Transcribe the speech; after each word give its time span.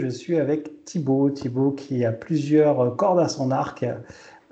Je 0.00 0.10
suis 0.10 0.38
avec 0.38 0.84
Thibaut, 0.84 1.28
Thibaut 1.28 1.72
qui 1.72 2.04
a 2.04 2.12
plusieurs 2.12 2.94
cordes 2.94 3.18
à 3.18 3.26
son 3.26 3.50
arc, 3.50 3.84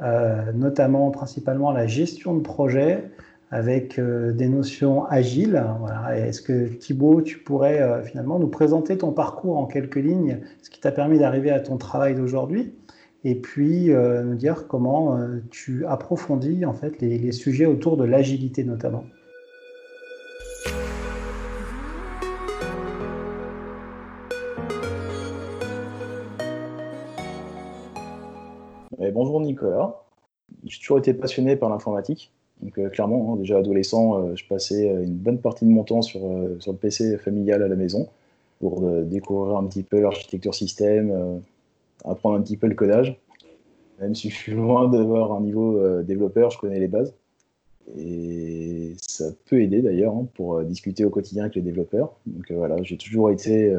euh, 0.03 0.53
notamment 0.53 1.13
principalement 1.13 1.71
la 1.71 1.87
gestion 1.87 2.35
de 2.35 2.41
projet 2.41 3.05
avec 3.53 4.01
euh, 4.01 4.33
des 4.33 4.49
notions 4.49 5.05
agiles. 5.05 5.65
Est-ce 6.13 6.43
que 6.43 6.67
Thibaut, 6.67 7.23
tu 7.23 7.39
pourrais 7.39 7.81
euh, 7.81 8.03
finalement 8.03 8.41
nous 8.41 8.49
présenter 8.49 8.99
ton 8.99 9.13
parcours 9.13 9.57
en 9.57 9.67
quelques 9.67 9.95
lignes, 9.95 10.41
ce 10.63 10.69
qui 10.69 10.81
t'a 10.81 10.91
permis 10.91 11.21
d'arriver 11.21 11.53
à 11.53 11.61
ton 11.61 11.77
travail 11.77 12.17
d'aujourd'hui, 12.17 12.75
et 13.23 13.37
puis 13.37 13.91
nous 13.91 14.35
dire 14.35 14.67
comment 14.67 15.17
tu 15.51 15.87
approfondis 15.87 16.65
en 16.65 16.75
fait 16.75 17.01
les 17.01 17.31
sujets 17.31 17.67
autour 17.67 17.97
de 17.97 18.03
l'agilité 18.05 18.65
notamment. 18.65 19.05
Nicolas. 29.47 30.03
J'ai 30.65 30.79
toujours 30.79 30.99
été 30.99 31.15
passionné 31.15 31.57
par 31.57 31.71
l'informatique. 31.71 32.33
Donc 32.63 32.79
euh, 32.79 32.89
clairement, 32.89 33.33
hein, 33.33 33.37
déjà 33.37 33.59
adolescent, 33.59 34.19
euh, 34.19 34.35
je 34.35 34.45
passais 34.47 34.89
euh, 34.89 35.05
une 35.05 35.15
bonne 35.15 35.39
partie 35.39 35.65
de 35.65 35.71
mon 35.71 35.85
temps 35.85 36.03
sur, 36.03 36.21
sur 36.59 36.73
le 36.73 36.79
PC 36.79 37.19
familial 37.19 37.63
à 37.63 37.69
la 37.69 37.77
maison 37.77 38.09
pour 38.61 38.81
découvrir 39.03 39.59
un 39.59 39.67
petit 39.67 39.83
peu 39.83 40.01
l'architecture 40.01 40.55
système, 40.55 41.43
apprendre 42.07 42.37
un 42.37 42.41
petit 42.41 42.57
peu 42.57 42.67
le 42.67 42.75
codage. 42.75 43.15
Même 44.01 44.15
si 44.15 44.31
je 44.31 44.35
suis 44.35 44.53
loin 44.55 44.89
d'avoir 44.89 45.33
un 45.33 45.43
niveau 45.43 46.03
développeur, 46.03 46.51
je 46.51 46.59
connais 46.59 46.81
les 46.81 46.89
bases. 46.89 47.13
Et 47.99 48.95
ça 48.97 49.27
peut 49.45 49.61
aider 49.61 49.83
d'ailleurs 49.83 50.15
hein, 50.15 50.27
pour 50.33 50.63
discuter 50.63 51.05
au 51.05 51.11
quotidien 51.11 51.43
avec 51.43 51.57
les 51.57 51.61
développeurs. 51.61 52.15
Donc 52.25 52.51
voilà, 52.51 52.77
j'ai 52.83 52.97
toujours 52.97 53.31
été 53.31 53.77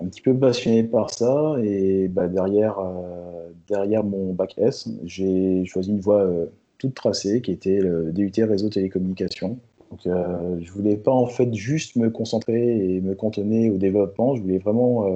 un 0.00 0.06
petit 0.08 0.20
peu 0.20 0.36
passionné 0.36 0.82
par 0.82 1.10
ça. 1.10 1.56
Et 1.62 2.08
bah, 2.08 2.28
derrière, 2.28 2.78
euh, 2.78 3.50
derrière 3.68 4.04
mon 4.04 4.32
bac 4.32 4.54
S, 4.58 4.88
j'ai 5.04 5.64
choisi 5.64 5.90
une 5.90 6.00
voie 6.00 6.22
euh, 6.22 6.46
toute 6.78 6.94
tracée 6.94 7.40
qui 7.40 7.52
était 7.52 7.78
le 7.80 8.12
DUT 8.12 8.32
réseau 8.38 8.68
télécommunications. 8.68 9.58
Donc, 9.90 10.06
euh, 10.06 10.58
je 10.60 10.70
voulais 10.72 10.96
pas 10.96 11.12
en 11.12 11.26
fait 11.26 11.52
juste 11.52 11.96
me 11.96 12.10
concentrer 12.10 12.94
et 12.94 13.00
me 13.00 13.14
cantonner 13.14 13.70
au 13.70 13.76
développement. 13.76 14.36
Je 14.36 14.42
voulais 14.42 14.58
vraiment 14.58 15.06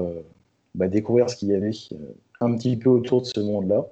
bah, 0.75 0.89
découvrir 0.89 1.31
ce 1.31 1.37
qu'il 1.37 1.49
y 1.49 1.55
avait 1.55 1.71
un 2.41 2.55
petit 2.57 2.77
peu 2.77 2.91
autour 2.91 3.23
de 3.23 3.27
ce 3.27 3.41
monde-là. 3.41 3.87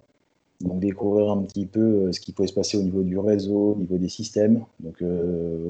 Donc 0.61 0.79
découvrir 0.79 1.31
un 1.33 1.43
petit 1.43 1.67
peu 1.67 2.13
ce 2.13 2.21
qui 2.21 2.31
pouvait 2.31 2.47
se 2.47 2.55
passer 2.55 2.79
au 2.79 2.83
niveau 2.83 3.03
du 3.03 3.19
réseau, 3.19 3.73
au 3.73 3.77
niveau 3.77 3.97
des 3.97 4.09
systèmes, 4.09 4.65
donc 4.79 5.03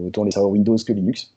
autant 0.06 0.24
les 0.24 0.30
serveurs 0.30 0.50
Windows 0.50 0.76
que 0.76 0.92
Linux. 0.92 1.34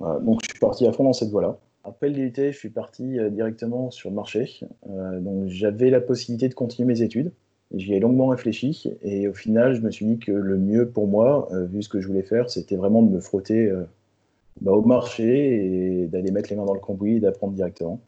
donc 0.00 0.40
je 0.42 0.50
suis 0.50 0.58
parti 0.60 0.86
à 0.86 0.92
fond 0.92 1.04
dans 1.04 1.12
cette 1.12 1.28
voie-là. 1.28 1.58
Après 1.84 2.08
le 2.08 2.32
je 2.34 2.56
suis 2.56 2.70
parti 2.70 3.18
euh, 3.18 3.28
directement 3.28 3.90
sur 3.90 4.08
le 4.08 4.16
marché. 4.16 4.60
Euh, 4.88 5.20
donc 5.20 5.48
j'avais 5.48 5.90
la 5.90 6.00
possibilité 6.00 6.48
de 6.48 6.54
continuer 6.54 6.86
mes 6.86 7.02
études. 7.02 7.30
J'y 7.74 7.94
ai 7.94 8.00
longuement 8.00 8.28
réfléchi 8.28 8.90
et 9.02 9.28
au 9.28 9.34
final, 9.34 9.74
je 9.74 9.82
me 9.82 9.90
suis 9.90 10.06
dit 10.06 10.18
que 10.18 10.32
le 10.32 10.56
mieux 10.56 10.88
pour 10.88 11.08
moi, 11.08 11.48
euh, 11.52 11.66
vu 11.66 11.82
ce 11.82 11.88
que 11.88 12.00
je 12.00 12.06
voulais 12.06 12.22
faire, 12.22 12.48
c'était 12.48 12.76
vraiment 12.76 13.02
de 13.02 13.10
me 13.10 13.20
frotter 13.20 13.70
bah, 14.60 14.72
au 14.72 14.82
marché 14.82 16.02
et 16.02 16.06
d'aller 16.06 16.30
mettre 16.30 16.50
les 16.50 16.56
mains 16.56 16.64
dans 16.64 16.74
le 16.74 16.80
cambouis 16.80 17.16
et 17.16 17.20
d'apprendre 17.20 17.52
directement. 17.54 18.00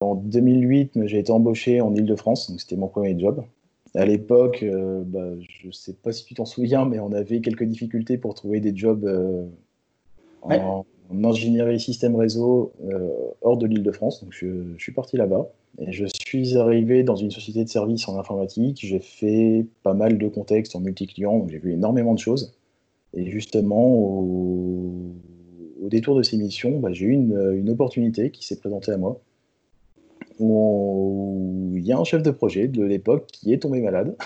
En 0.00 0.14
2008, 0.14 1.06
j'ai 1.06 1.18
été 1.18 1.32
embauché 1.32 1.80
en 1.80 1.94
Ile-de-France, 1.94 2.50
donc 2.50 2.60
c'était 2.60 2.76
mon 2.76 2.88
premier 2.88 3.18
job. 3.18 3.42
À 3.94 4.04
l'époque, 4.04 4.64
bah, 5.06 5.30
je 5.38 5.68
ne 5.68 5.72
sais 5.72 5.94
pas 5.94 6.12
si 6.12 6.24
tu 6.24 6.34
t'en 6.34 6.44
souviens, 6.44 6.84
mais 6.84 6.98
on 6.98 7.12
avait 7.12 7.40
quelques 7.40 7.64
difficultés 7.64 8.18
pour 8.18 8.34
trouver 8.34 8.60
des 8.60 8.76
jobs 8.76 9.08
en, 10.42 10.84
en 11.10 11.24
ingénierie 11.24 11.80
système 11.80 12.16
réseau 12.16 12.72
euh, 12.84 13.08
hors 13.42 13.56
de 13.56 13.66
l'île 13.66 13.82
de 13.82 13.92
France. 13.92 14.22
Donc 14.22 14.32
je, 14.32 14.76
suis 14.78 14.92
parti 14.92 15.16
là-bas. 15.16 15.48
Et 15.78 15.92
je 15.92 16.06
suis 16.06 16.56
arrivé 16.56 17.02
dans 17.02 17.16
une 17.16 17.30
société 17.30 17.62
de 17.62 17.68
services 17.68 18.08
en 18.08 18.18
informatique. 18.18 18.78
J'ai 18.80 19.00
fait 19.00 19.66
pas 19.82 19.94
mal 19.94 20.16
de 20.16 20.28
contextes 20.28 20.74
en 20.74 20.80
multi-client, 20.80 21.38
donc 21.38 21.50
j'ai 21.50 21.58
vu 21.58 21.72
énormément 21.72 22.14
de 22.14 22.18
choses. 22.18 22.54
Et 23.14 23.30
justement, 23.30 23.86
au, 23.86 25.12
détour 25.82 26.16
de 26.16 26.22
ces 26.22 26.36
missions, 26.36 26.80
bah, 26.80 26.92
j'ai 26.92 27.06
eu 27.06 27.12
une, 27.12 27.68
opportunité 27.70 28.30
qui 28.30 28.44
s'est 28.44 28.58
présentée 28.58 28.92
à 28.92 28.96
moi. 28.96 29.20
Où 30.38 31.72
il 31.74 31.86
y 31.86 31.92
a 31.92 31.98
un 31.98 32.04
chef 32.04 32.22
de 32.22 32.30
projet 32.30 32.68
de 32.68 32.82
l'époque 32.82 33.26
qui 33.32 33.52
est 33.52 33.58
tombé 33.58 33.80
malade 33.80 34.16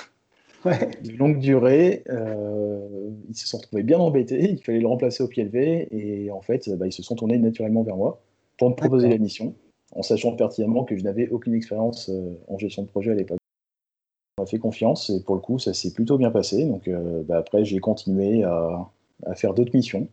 de 0.65 1.16
longue 1.16 1.38
durée. 1.38 2.04
Euh, 2.09 3.10
ils 3.28 3.37
se 3.37 3.47
sont 3.47 3.59
retrouvés 3.59 3.82
bien 3.82 3.98
embêtés, 3.98 4.50
il 4.50 4.62
fallait 4.62 4.81
le 4.81 4.87
remplacer 4.87 5.22
au 5.22 5.28
pied 5.28 5.44
levé, 5.44 5.88
et 5.91 6.31
en 6.31 6.41
fait, 6.41 6.69
bah, 6.76 6.87
ils 6.87 6.93
se 6.93 7.03
sont 7.03 7.15
tournés 7.15 7.38
naturellement 7.38 7.82
vers 7.82 7.97
moi 7.97 8.21
pour 8.59 8.71
me 8.71 8.75
proposer 8.75 9.09
la 9.09 9.19
mission, 9.19 9.54
en 9.94 10.03
sachant 10.03 10.32
pertinemment 10.32 10.84
que 10.84 10.97
je 10.97 11.03
n'avais 11.03 11.28
aucune 11.28 11.54
expérience 11.54 12.10
euh, 12.10 12.38
en 12.48 12.59
gestion 12.59 12.82
de 12.82 12.88
projet 12.88 13.12
à 13.12 13.15
l'époque. 13.15 13.38
On 14.38 14.43
m'a 14.43 14.47
fait 14.47 14.59
confiance, 14.59 15.10
et 15.10 15.22
pour 15.22 15.34
le 15.34 15.41
coup, 15.41 15.59
ça 15.59 15.72
s'est 15.72 15.93
plutôt 15.93 16.19
bien 16.19 16.31
passé. 16.31 16.66
Donc 16.66 16.88
euh, 16.88 17.22
bah, 17.27 17.38
après, 17.38 17.65
j'ai 17.65 17.78
continué 17.78 18.42
à, 18.42 18.91
faire 19.34 19.54
d'autres 19.54 19.75
missions. 19.75 20.09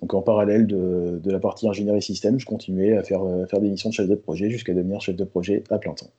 Donc 0.00 0.14
en 0.14 0.22
parallèle 0.22 0.66
de, 0.66 1.20
la 1.24 1.40
partie 1.40 1.68
ingénierie 1.68 2.00
système, 2.00 2.38
je 2.38 2.46
continuais 2.46 2.96
à 2.96 3.02
faire, 3.02 3.22
à 3.22 3.46
faire 3.46 3.60
des 3.60 3.68
missions 3.68 3.90
de 3.90 3.94
chef 3.94 4.08
de 4.08 4.14
projet 4.14 4.48
jusqu'à 4.48 4.72
devenir 4.72 5.00
chef 5.00 5.16
de 5.16 5.24
projet 5.24 5.64
à 5.70 5.78
plein 5.78 5.92
temps. 5.92 6.10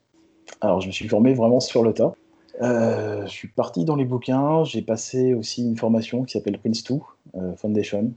Alors 0.59 0.81
je 0.81 0.87
me 0.87 0.91
suis 0.91 1.07
formé 1.07 1.33
vraiment 1.33 1.61
sur 1.61 1.81
le 1.81 1.93
tas. 1.93 2.13
Euh, 2.61 3.25
je 3.25 3.31
suis 3.31 3.47
parti 3.47 3.85
dans 3.85 3.95
les 3.95 4.05
bouquins. 4.05 4.63
J'ai 4.63 4.81
passé 4.81 5.33
aussi 5.33 5.65
une 5.65 5.77
formation 5.77 6.23
qui 6.23 6.33
s'appelle 6.33 6.57
Prince2 6.63 6.99
euh, 7.35 7.55
Foundation. 7.55 8.11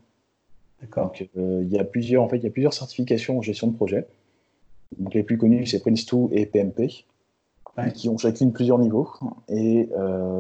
D'accord. 0.81 1.13
Euh, 1.37 1.61
il 1.63 1.71
y 1.71 1.79
a 1.79 1.85
plusieurs, 1.85 2.23
en 2.23 2.29
fait, 2.29 2.39
il 2.39 2.45
y 2.45 2.49
a 2.49 2.51
plusieurs 2.51 2.75
certifications 2.75 3.39
en 3.39 3.43
gestion 3.43 3.69
de 3.69 3.77
projet. 3.77 4.07
Donc, 4.99 5.15
les 5.15 5.23
plus 5.23 5.39
connues, 5.39 5.67
c'est 5.67 5.85
Prince2 5.85 6.29
et 6.33 6.47
PMP, 6.47 7.05
qui 7.95 8.09
ont 8.09 8.19
chacune 8.19 8.53
plusieurs 8.53 8.79
niveaux. 8.79 9.09
Et 9.49 9.89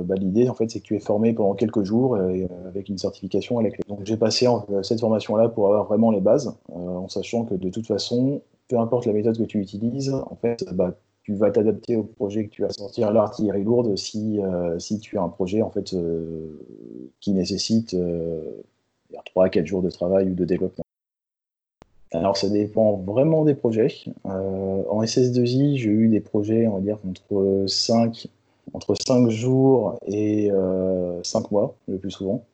bah, 0.04 0.14
l'idée, 0.16 0.48
en 0.48 0.54
fait, 0.54 0.70
c'est 0.70 0.78
que 0.78 0.84
tu 0.84 0.94
es 0.94 1.00
formé 1.00 1.32
pendant 1.32 1.54
quelques 1.54 1.82
jours 1.82 2.14
avec 2.14 2.88
une 2.88 2.98
certification 2.98 3.58
à 3.58 3.64
la 3.64 3.70
clé. 3.70 3.82
Donc, 3.88 4.00
j'ai 4.04 4.16
passé 4.16 4.46
cette 4.82 5.00
formation-là 5.00 5.48
pour 5.48 5.66
avoir 5.66 5.86
vraiment 5.86 6.12
les 6.12 6.20
bases, 6.20 6.54
en 6.68 7.08
sachant 7.08 7.44
que 7.44 7.54
de 7.54 7.68
toute 7.68 7.86
façon, 7.86 8.42
peu 8.68 8.78
importe 8.78 9.06
la 9.06 9.12
méthode 9.12 9.36
que 9.36 9.42
tu 9.42 9.58
utilises, 9.60 10.14
en 10.14 10.36
fait, 10.40 10.64
bah, 10.72 10.94
tu 11.24 11.34
vas 11.34 11.50
t'adapter 11.50 11.96
au 11.96 12.04
projet 12.04 12.44
que 12.44 12.50
tu 12.50 12.62
vas 12.62 12.70
sortir 12.70 13.10
l'artillerie 13.10 13.64
lourde 13.64 13.96
si, 13.96 14.40
euh, 14.40 14.78
si 14.78 15.00
tu 15.00 15.18
as 15.18 15.22
un 15.22 15.30
projet 15.30 15.62
en 15.62 15.70
fait, 15.70 15.94
euh, 15.94 16.60
qui 17.20 17.32
nécessite 17.32 17.94
euh, 17.94 18.62
3 19.24 19.46
à 19.46 19.48
4 19.48 19.66
jours 19.66 19.82
de 19.82 19.90
travail 19.90 20.28
ou 20.28 20.34
de 20.34 20.44
développement. 20.44 20.84
Alors 22.12 22.36
ça 22.36 22.48
dépend 22.48 22.96
vraiment 22.98 23.44
des 23.44 23.54
projets. 23.54 23.88
Euh, 24.26 24.82
en 24.88 25.02
SS2I, 25.02 25.78
j'ai 25.78 25.90
eu 25.90 26.08
des 26.08 26.20
projets, 26.20 26.68
on 26.68 26.74
va 26.74 26.80
dire, 26.80 26.98
entre 27.08 27.64
5, 27.66 28.28
entre 28.74 28.94
5 28.94 29.30
jours 29.30 29.98
et 30.06 30.50
5 31.22 31.50
mois, 31.50 31.74
le 31.88 31.96
plus 31.96 32.10
souvent. 32.10 32.44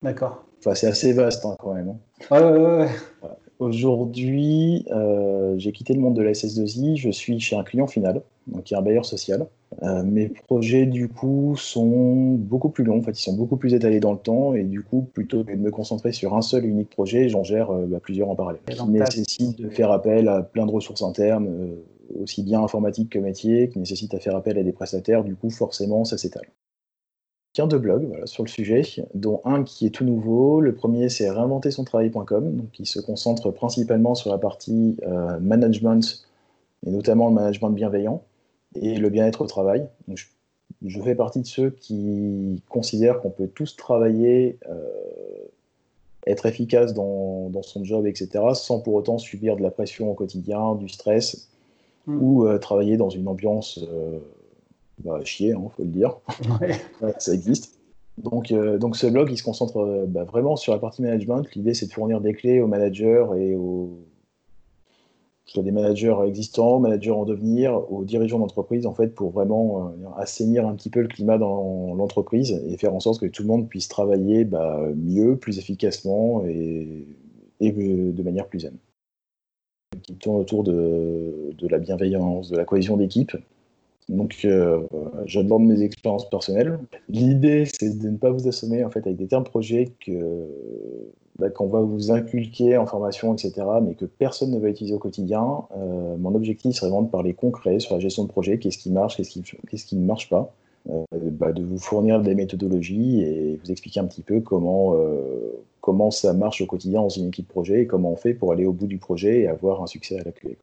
D'accord. 0.00 0.44
Enfin, 0.60 0.74
c'est 0.74 0.86
assez 0.86 1.12
vaste 1.12 1.44
hein, 1.44 1.56
quand 1.58 1.74
même. 1.74 1.88
Hein. 1.88 1.98
Ouais, 2.30 2.40
ouais, 2.40 2.88
ouais. 3.22 3.28
Aujourd'hui, 3.62 4.84
euh, 4.90 5.54
j'ai 5.56 5.70
quitté 5.70 5.94
le 5.94 6.00
monde 6.00 6.16
de 6.16 6.22
la 6.22 6.32
SS2I, 6.32 6.96
je 6.96 7.10
suis 7.10 7.38
chez 7.38 7.54
un 7.54 7.62
client 7.62 7.86
final, 7.86 8.22
donc 8.48 8.64
qui 8.64 8.74
est 8.74 8.76
un 8.76 8.82
bailleur 8.82 9.04
social. 9.04 9.46
Euh, 9.84 10.02
mes 10.02 10.28
projets, 10.28 10.84
du 10.84 11.08
coup, 11.08 11.54
sont 11.56 12.34
beaucoup 12.34 12.70
plus 12.70 12.82
longs, 12.82 12.98
en 12.98 13.02
fait, 13.02 13.12
ils 13.12 13.22
sont 13.22 13.36
beaucoup 13.36 13.56
plus 13.56 13.72
étalés 13.72 14.00
dans 14.00 14.10
le 14.10 14.18
temps, 14.18 14.52
et 14.54 14.64
du 14.64 14.82
coup, 14.82 15.02
plutôt 15.14 15.44
que 15.44 15.52
de 15.52 15.58
me 15.58 15.70
concentrer 15.70 16.10
sur 16.10 16.34
un 16.34 16.42
seul 16.42 16.64
et 16.64 16.68
unique 16.68 16.90
projet, 16.90 17.28
j'en 17.28 17.44
gère 17.44 17.70
euh, 17.70 17.86
bah, 17.86 18.00
plusieurs 18.00 18.30
en 18.30 18.34
parallèle. 18.34 18.62
Qui 18.68 18.84
nécessite 18.88 19.56
de 19.56 19.68
faire 19.68 19.92
appel 19.92 20.26
à 20.26 20.42
plein 20.42 20.66
de 20.66 20.72
ressources 20.72 21.02
internes, 21.02 21.48
aussi 22.20 22.42
bien 22.42 22.64
informatiques 22.64 23.10
que 23.10 23.20
métiers, 23.20 23.68
qui 23.68 23.78
nécessite 23.78 24.12
à 24.14 24.18
faire 24.18 24.34
appel 24.34 24.58
à 24.58 24.64
des 24.64 24.72
prestataires, 24.72 25.22
du 25.22 25.36
coup, 25.36 25.50
forcément, 25.50 26.04
ça 26.04 26.18
s'étale 26.18 26.48
tiens 27.52 27.66
deux 27.66 27.78
blogs 27.78 28.06
voilà, 28.06 28.26
sur 28.26 28.42
le 28.42 28.48
sujet, 28.48 28.82
dont 29.14 29.40
un 29.44 29.62
qui 29.62 29.86
est 29.86 29.90
tout 29.90 30.04
nouveau. 30.04 30.60
Le 30.60 30.74
premier, 30.74 31.08
c'est 31.08 31.30
réinventer-son-travail.com, 31.30 32.56
donc 32.56 32.70
qui 32.72 32.86
se 32.86 33.00
concentre 33.00 33.50
principalement 33.50 34.14
sur 34.14 34.30
la 34.30 34.38
partie 34.38 34.96
euh, 35.02 35.38
management, 35.40 36.26
et 36.86 36.90
notamment 36.90 37.28
le 37.28 37.34
management 37.34 37.70
bienveillant 37.70 38.22
et 38.74 38.96
le 38.96 39.10
bien-être 39.10 39.42
au 39.42 39.46
travail. 39.46 39.86
je, 40.14 41.00
fais 41.02 41.14
partie 41.14 41.40
de 41.40 41.46
ceux 41.46 41.70
qui 41.70 42.62
considèrent 42.70 43.20
qu'on 43.20 43.30
peut 43.30 43.48
tous 43.48 43.76
travailler, 43.76 44.58
euh, 44.70 44.88
être 46.26 46.46
efficace 46.46 46.94
dans, 46.94 47.50
son 47.62 47.84
job, 47.84 48.06
etc., 48.06 48.44
sans 48.54 48.80
pour 48.80 48.94
autant 48.94 49.18
subir 49.18 49.56
de 49.56 49.62
la 49.62 49.70
pression 49.70 50.10
au 50.10 50.14
quotidien, 50.14 50.74
du 50.74 50.88
stress, 50.88 51.50
mmh. 52.06 52.22
ou 52.22 52.46
euh, 52.46 52.58
travailler 52.58 52.96
dans 52.96 53.10
une 53.10 53.28
ambiance 53.28 53.84
bah, 54.98 55.20
chier, 55.24 55.50
il 55.50 55.54
hein, 55.54 55.70
faut 55.76 55.82
le 55.82 55.90
dire. 55.90 56.16
ça 57.18 57.34
existe. 57.34 57.78
Donc, 58.18 58.52
euh, 58.52 58.78
donc 58.78 58.96
ce 58.96 59.06
blog, 59.06 59.30
il 59.30 59.38
se 59.38 59.42
concentre 59.42 59.78
euh, 59.78 60.04
bah, 60.06 60.24
vraiment 60.24 60.56
sur 60.56 60.72
la 60.72 60.78
partie 60.78 61.02
management. 61.02 61.44
L'idée, 61.54 61.74
c'est 61.74 61.86
de 61.86 61.92
fournir 61.92 62.20
des 62.20 62.34
clés 62.34 62.60
aux 62.60 62.66
managers 62.66 63.26
et 63.36 63.54
aux 63.54 63.98
soit 65.44 65.62
des 65.62 65.72
managers 65.72 66.16
existants, 66.26 66.78
managers 66.78 67.10
en 67.10 67.24
devenir, 67.24 67.92
aux 67.92 68.04
dirigeants 68.04 68.38
d'entreprise, 68.38 68.86
en 68.86 68.94
fait, 68.94 69.08
pour 69.08 69.30
vraiment 69.30 69.88
euh, 69.88 70.08
assainir 70.16 70.66
un 70.66 70.74
petit 70.74 70.88
peu 70.88 71.00
le 71.00 71.08
climat 71.08 71.36
dans 71.36 71.94
l'entreprise 71.94 72.52
et 72.66 72.76
faire 72.76 72.94
en 72.94 73.00
sorte 73.00 73.20
que 73.20 73.26
tout 73.26 73.42
le 73.42 73.48
monde 73.48 73.68
puisse 73.68 73.88
travailler 73.88 74.44
bah, 74.44 74.80
mieux, 74.94 75.36
plus 75.36 75.58
efficacement 75.58 76.44
et, 76.46 77.06
et 77.60 77.72
de 77.72 78.22
manière 78.22 78.46
plus 78.46 78.60
zen. 78.60 78.76
qui 80.02 80.14
tourne 80.14 80.36
autour 80.36 80.64
de, 80.64 81.50
de, 81.58 81.68
la 81.68 81.78
bienveillance, 81.78 82.48
de 82.48 82.56
la 82.56 82.64
cohésion 82.64 82.96
d'équipe. 82.96 83.36
Donc, 84.08 84.40
euh, 84.44 84.80
demande 85.26 85.64
mes 85.64 85.82
expériences 85.82 86.28
personnelles. 86.28 86.78
L'idée, 87.08 87.64
c'est 87.66 87.98
de 87.98 88.08
ne 88.08 88.16
pas 88.16 88.30
vous 88.30 88.48
assommer 88.48 88.84
en 88.84 88.90
fait 88.90 89.00
avec 89.00 89.16
des 89.16 89.26
termes 89.26 89.44
projets 89.44 89.92
que 90.04 90.46
bah, 91.38 91.48
qu'on 91.48 91.66
va 91.66 91.80
vous 91.80 92.12
inculquer 92.12 92.76
en 92.76 92.86
formation, 92.86 93.34
etc., 93.34 93.66
mais 93.82 93.94
que 93.94 94.04
personne 94.04 94.50
ne 94.50 94.58
va 94.58 94.68
utiliser 94.68 94.94
au 94.94 94.98
quotidien. 94.98 95.62
Euh, 95.76 96.16
mon 96.18 96.34
objectif 96.34 96.76
serait 96.76 96.90
vraiment 96.90 97.02
de 97.02 97.10
parler 97.10 97.32
concret 97.32 97.80
sur 97.80 97.94
la 97.94 98.00
gestion 98.00 98.24
de 98.24 98.28
projet, 98.28 98.58
qu'est-ce 98.58 98.78
qui 98.78 98.90
marche, 98.90 99.16
qu'est-ce 99.16 99.30
qui, 99.30 99.42
qu'est-ce 99.42 99.86
qui 99.86 99.96
ne 99.96 100.04
marche 100.04 100.28
pas, 100.28 100.54
euh, 100.90 101.04
bah, 101.14 101.52
de 101.52 101.62
vous 101.62 101.78
fournir 101.78 102.20
des 102.20 102.34
méthodologies 102.34 103.22
et 103.22 103.56
vous 103.56 103.70
expliquer 103.70 104.00
un 104.00 104.06
petit 104.06 104.22
peu 104.22 104.40
comment, 104.40 104.94
euh, 104.94 105.64
comment 105.80 106.10
ça 106.10 106.34
marche 106.34 106.60
au 106.60 106.66
quotidien 106.66 107.00
dans 107.00 107.08
une 107.08 107.28
équipe 107.28 107.48
projet 107.48 107.82
et 107.82 107.86
comment 107.86 108.12
on 108.12 108.16
fait 108.16 108.34
pour 108.34 108.52
aller 108.52 108.66
au 108.66 108.72
bout 108.72 108.86
du 108.86 108.98
projet 108.98 109.40
et 109.40 109.48
avoir 109.48 109.82
un 109.82 109.86
succès 109.86 110.20
à 110.20 110.24
la 110.24 110.32
clé 110.32 110.58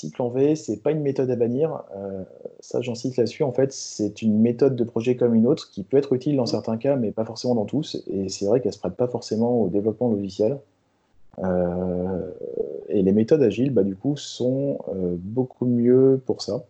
cycle 0.00 0.22
en 0.22 0.28
V, 0.28 0.56
c'est 0.56 0.82
pas 0.82 0.90
une 0.90 1.00
méthode 1.00 1.30
à 1.30 1.36
bannir. 1.36 1.82
Euh, 1.96 2.22
ça, 2.60 2.80
j'en 2.80 2.94
cite 2.94 3.16
là-dessus. 3.16 3.42
En 3.42 3.52
fait, 3.52 3.72
c'est 3.72 4.22
une 4.22 4.38
méthode 4.40 4.76
de 4.76 4.84
projet 4.84 5.16
comme 5.16 5.34
une 5.34 5.46
autre 5.46 5.70
qui 5.70 5.82
peut 5.82 5.96
être 5.96 6.12
utile 6.12 6.36
dans 6.36 6.46
certains 6.46 6.76
cas, 6.76 6.96
mais 6.96 7.10
pas 7.10 7.24
forcément 7.24 7.54
dans 7.54 7.64
tous. 7.64 8.02
Et 8.08 8.28
c'est 8.28 8.46
vrai 8.46 8.60
qu'elle 8.60 8.72
se 8.72 8.78
prête 8.78 8.94
pas 8.94 9.08
forcément 9.08 9.62
au 9.62 9.68
développement 9.68 10.10
logiciel. 10.10 10.58
Euh, 11.38 12.30
et 12.88 13.02
les 13.02 13.12
méthodes 13.12 13.42
agiles, 13.42 13.70
bah, 13.70 13.82
du 13.82 13.96
coup, 13.96 14.16
sont 14.16 14.78
euh, 14.88 15.16
beaucoup 15.18 15.66
mieux 15.66 16.20
pour 16.26 16.42
ça. 16.42 16.64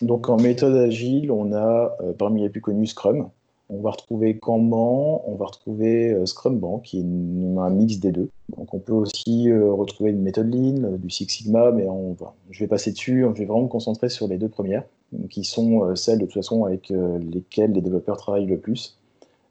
Donc, 0.00 0.28
en 0.28 0.36
méthode 0.36 0.74
agile, 0.74 1.30
on 1.30 1.52
a 1.52 1.96
parmi 2.18 2.42
les 2.42 2.48
plus 2.48 2.60
connus 2.60 2.88
Scrum. 2.88 3.28
On 3.74 3.80
va 3.80 3.90
retrouver 3.90 4.36
Kanban, 4.36 5.22
on 5.26 5.34
va 5.36 5.46
retrouver 5.46 6.12
euh, 6.12 6.26
Scrumban, 6.26 6.78
qui 6.78 6.98
est 6.98 7.58
un 7.58 7.70
mix 7.70 7.98
des 7.98 8.12
deux. 8.12 8.28
Donc 8.56 8.74
on 8.74 8.78
peut 8.78 8.92
aussi 8.92 9.50
euh, 9.50 9.72
retrouver 9.72 10.10
une 10.10 10.20
méthode 10.20 10.52
Lean, 10.52 10.84
euh, 10.84 10.96
du 10.98 11.08
Six 11.08 11.26
Sigma, 11.28 11.70
mais 11.72 11.86
on 11.86 12.14
je 12.50 12.60
vais 12.60 12.68
passer 12.68 12.92
dessus, 12.92 13.22
je 13.22 13.38
vais 13.38 13.46
vraiment 13.46 13.62
me 13.62 13.68
concentrer 13.68 14.10
sur 14.10 14.28
les 14.28 14.36
deux 14.36 14.48
premières, 14.48 14.84
qui 15.30 15.44
sont 15.44 15.94
celles 15.96 16.18
de 16.18 16.24
toute 16.26 16.34
façon 16.34 16.64
avec 16.64 16.90
lesquelles 16.90 17.72
les 17.72 17.80
développeurs 17.80 18.18
travaillent 18.18 18.46
le 18.46 18.58
plus. 18.58 18.98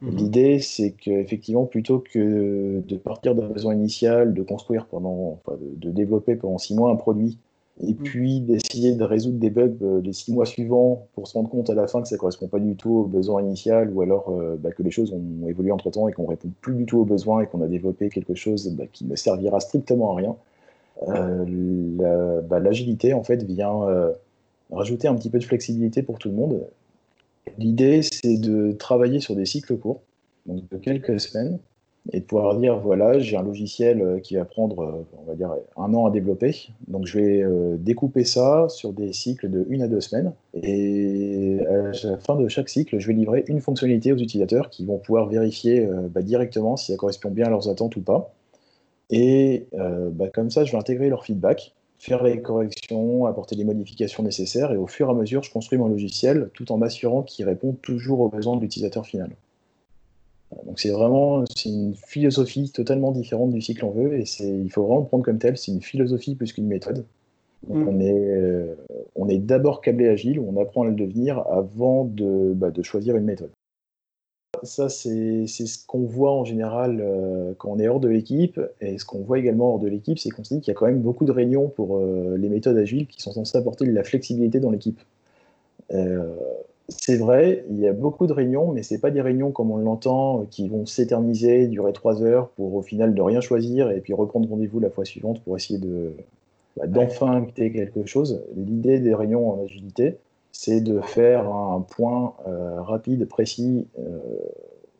Mhm. 0.01 0.15
L'idée, 0.15 0.59
c'est 0.59 0.91
qu'effectivement, 0.91 1.65
plutôt 1.65 1.99
que 1.99 2.81
de 2.87 2.95
partir 2.97 3.35
d'un 3.35 3.47
besoin 3.47 3.73
initial, 3.73 4.33
de 4.33 4.43
construire 4.43 4.85
pendant, 4.85 5.39
enfin, 5.45 5.57
de, 5.59 5.91
développer 5.91 6.35
pendant 6.35 6.57
six 6.57 6.75
mois 6.75 6.91
un 6.91 6.95
produit 6.95 7.37
et 7.83 7.93
mm. 7.93 7.97
puis 7.97 8.39
d'essayer 8.41 8.95
de 8.95 9.03
résoudre 9.03 9.39
des 9.39 9.49
bugs 9.49 9.71
euh, 9.81 10.01
les 10.01 10.13
six 10.13 10.33
mois 10.33 10.45
suivants 10.45 11.07
pour 11.13 11.27
se 11.27 11.33
rendre 11.33 11.49
compte 11.49 11.69
à 11.69 11.73
la 11.73 11.87
fin 11.87 12.01
que 12.01 12.07
ça 12.07 12.15
ne 12.15 12.19
correspond 12.19 12.47
pas 12.47 12.59
du 12.59 12.75
tout 12.75 12.91
au 12.91 13.03
besoin 13.03 13.41
initial 13.41 13.91
ou 13.93 14.01
alors 14.01 14.29
euh, 14.29 14.55
bah, 14.57 14.71
que 14.71 14.83
les 14.83 14.91
choses 14.91 15.13
ont 15.13 15.47
évolué 15.47 15.71
entre 15.71 15.89
temps 15.89 16.07
et 16.07 16.13
qu'on 16.13 16.23
ne 16.23 16.29
répond 16.29 16.49
plus 16.61 16.75
du 16.75 16.85
tout 16.85 16.99
aux 16.99 17.05
besoins 17.05 17.41
et 17.41 17.47
qu'on 17.47 17.61
a 17.61 17.67
développé 17.67 18.09
quelque 18.09 18.35
chose 18.35 18.69
bah, 18.75 18.85
qui 18.91 19.05
ne 19.05 19.15
servira 19.15 19.59
strictement 19.59 20.13
à 20.13 20.15
rien. 20.15 20.35
Euh, 21.07 22.41
bah, 22.41 22.59
l'agilité 22.59 23.13
en 23.13 23.23
fait 23.23 23.43
vient 23.43 24.13
rajouter 24.71 25.07
un 25.07 25.15
petit 25.15 25.29
peu 25.29 25.39
de 25.39 25.43
flexibilité 25.43 26.03
pour 26.03 26.19
tout 26.19 26.29
le 26.29 26.35
monde. 26.35 26.61
L'idée 27.57 28.01
c'est 28.03 28.37
de 28.37 28.71
travailler 28.73 29.19
sur 29.19 29.35
des 29.35 29.45
cycles 29.45 29.77
courts, 29.77 30.01
donc 30.45 30.61
de 30.69 30.77
quelques 30.77 31.19
semaines, 31.19 31.57
et 32.11 32.19
de 32.19 32.25
pouvoir 32.25 32.55
dire 32.57 32.79
voilà, 32.79 33.19
j'ai 33.19 33.37
un 33.37 33.43
logiciel 33.43 34.01
euh, 34.01 34.19
qui 34.19 34.35
va 34.35 34.45
prendre, 34.45 34.81
euh, 34.81 35.05
on 35.19 35.29
va 35.29 35.35
dire, 35.35 35.53
un 35.77 35.93
an 35.93 36.07
à 36.07 36.11
développer. 36.11 36.69
Donc 36.87 37.05
je 37.05 37.19
vais 37.19 37.43
euh, 37.43 37.75
découper 37.77 38.23
ça 38.23 38.67
sur 38.69 38.91
des 38.91 39.13
cycles 39.13 39.49
de 39.49 39.65
une 39.69 39.83
à 39.83 39.87
deux 39.87 40.01
semaines. 40.01 40.33
Et 40.55 41.59
à 41.69 42.07
la 42.07 42.17
fin 42.17 42.35
de 42.35 42.47
chaque 42.47 42.69
cycle, 42.69 42.97
je 42.97 43.07
vais 43.07 43.13
livrer 43.13 43.43
une 43.47 43.61
fonctionnalité 43.61 44.11
aux 44.13 44.17
utilisateurs 44.17 44.69
qui 44.69 44.85
vont 44.85 44.97
pouvoir 44.97 45.27
vérifier 45.27 45.87
bah, 46.09 46.21
directement 46.21 46.75
si 46.75 46.91
ça 46.91 46.97
correspond 46.97 47.29
bien 47.29 47.45
à 47.45 47.49
leurs 47.49 47.69
attentes 47.69 47.95
ou 47.95 48.01
pas. 48.01 48.33
Et 49.09 49.67
bah, 49.71 50.27
comme 50.29 50.49
ça, 50.49 50.65
je 50.65 50.71
vais 50.71 50.77
intégrer 50.77 51.09
leur 51.09 51.25
feedback, 51.25 51.73
faire 51.99 52.23
les 52.23 52.41
corrections, 52.41 53.25
apporter 53.25 53.55
les 53.55 53.63
modifications 53.63 54.23
nécessaires. 54.23 54.71
Et 54.71 54.77
au 54.77 54.87
fur 54.87 55.07
et 55.07 55.11
à 55.11 55.13
mesure, 55.13 55.43
je 55.43 55.51
construis 55.51 55.77
mon 55.77 55.87
logiciel 55.87 56.49
tout 56.53 56.71
en 56.71 56.77
m'assurant 56.77 57.21
qu'il 57.23 57.45
répond 57.45 57.73
toujours 57.81 58.21
aux 58.21 58.29
besoins 58.29 58.55
de 58.55 58.61
l'utilisateur 58.61 59.05
final. 59.05 59.29
Donc 60.65 60.79
c'est 60.79 60.89
vraiment 60.89 61.43
une 61.65 61.95
philosophie 61.95 62.71
totalement 62.71 63.11
différente 63.11 63.51
du 63.51 63.61
cycle 63.61 63.85
en 63.85 63.91
vœu 63.91 64.13
et 64.13 64.25
il 64.41 64.69
faut 64.69 64.83
vraiment 64.83 65.01
le 65.01 65.05
prendre 65.05 65.23
comme 65.23 65.37
tel, 65.37 65.57
c'est 65.57 65.71
une 65.71 65.81
philosophie 65.81 66.35
plus 66.35 66.53
qu'une 66.53 66.67
méthode. 66.67 67.05
Mm. 67.67 67.87
on 67.87 67.99
est, 67.99 68.29
euh, 68.29 68.75
on 69.15 69.29
est 69.29 69.37
d'abord 69.37 69.81
câblé 69.81 70.07
agile, 70.07 70.39
on 70.39 70.59
apprend 70.59 70.83
à 70.83 70.87
le 70.87 70.93
devenir 70.93 71.39
avant 71.49 72.05
de, 72.05 72.53
bah, 72.55 72.71
de 72.71 72.81
choisir 72.81 73.15
une 73.15 73.25
méthode. 73.25 73.51
Ça, 74.63 74.89
c'est 74.89 75.47
ce 75.47 75.85
qu'on 75.87 76.05
voit 76.05 76.33
en 76.33 76.45
général 76.45 76.99
euh, 77.01 77.53
quand 77.57 77.69
on 77.71 77.79
est 77.79 77.87
hors 77.87 77.99
de 77.99 78.09
l'équipe. 78.09 78.59
Et 78.79 78.99
ce 78.99 79.05
qu'on 79.05 79.21
voit 79.21 79.39
également 79.39 79.73
hors 79.73 79.79
de 79.79 79.87
l'équipe, 79.87 80.19
c'est 80.19 80.29
qu'on 80.29 80.43
se 80.43 80.53
dit 80.53 80.61
qu'il 80.61 80.71
y 80.71 80.75
a 80.75 80.75
quand 80.75 80.85
même 80.85 81.01
beaucoup 81.01 81.25
de 81.25 81.31
réunions 81.31 81.67
pour 81.67 81.97
euh, 81.97 82.35
les 82.37 82.49
méthodes 82.49 82.77
agiles 82.77 83.07
qui 83.07 83.21
sont 83.21 83.31
censées 83.31 83.57
apporter 83.57 83.85
de 83.85 83.91
la 83.91 84.03
flexibilité 84.03 84.59
dans 84.59 84.69
l'équipe 84.69 84.99
c'est 86.97 87.17
vrai, 87.17 87.65
il 87.69 87.79
y 87.79 87.87
a 87.87 87.93
beaucoup 87.93 88.27
de 88.27 88.33
réunions, 88.33 88.71
mais 88.71 88.83
ce 88.83 88.95
pas 88.95 89.11
des 89.11 89.21
réunions 89.21 89.51
comme 89.51 89.71
on 89.71 89.77
l'entend, 89.77 90.45
qui 90.49 90.67
vont 90.67 90.85
s'éterniser, 90.85 91.67
durer 91.67 91.93
trois 91.93 92.21
heures 92.21 92.49
pour 92.49 92.75
au 92.75 92.81
final 92.81 93.13
de 93.13 93.21
rien 93.21 93.41
choisir 93.41 93.89
et 93.91 94.01
puis 94.01 94.13
reprendre 94.13 94.49
rendez-vous 94.49 94.79
la 94.79 94.89
fois 94.89 95.05
suivante 95.05 95.41
pour 95.41 95.55
essayer 95.55 95.79
de 95.79 96.13
bah, 96.77 96.87
d'enfin 96.87 97.43
acter 97.43 97.71
quelque 97.71 98.05
chose. 98.05 98.43
L'idée 98.55 98.99
des 98.99 99.13
réunions 99.13 99.49
en 99.49 99.63
agilité, 99.63 100.17
c'est 100.51 100.81
de 100.81 100.99
faire 101.01 101.47
un 101.47 101.81
point 101.81 102.33
euh, 102.47 102.81
rapide, 102.81 103.27
précis 103.27 103.87
euh, 103.99 104.19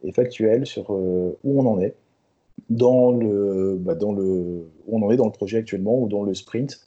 et 0.04 0.12
factuel 0.12 0.66
sur 0.66 0.94
euh, 0.94 1.38
où 1.44 1.62
on 1.62 1.66
en 1.66 1.80
est 1.80 1.96
dans 2.70 3.12
le, 3.12 3.78
bah, 3.80 3.96
dans 3.96 4.14
le, 4.14 4.66
où 4.88 4.98
on 4.98 5.02
en 5.04 5.12
est 5.12 5.18
dans 5.18 5.26
le 5.26 5.32
projet 5.32 5.58
actuellement 5.58 6.02
ou 6.02 6.08
dans 6.08 6.24
le 6.24 6.34
sprint 6.34 6.80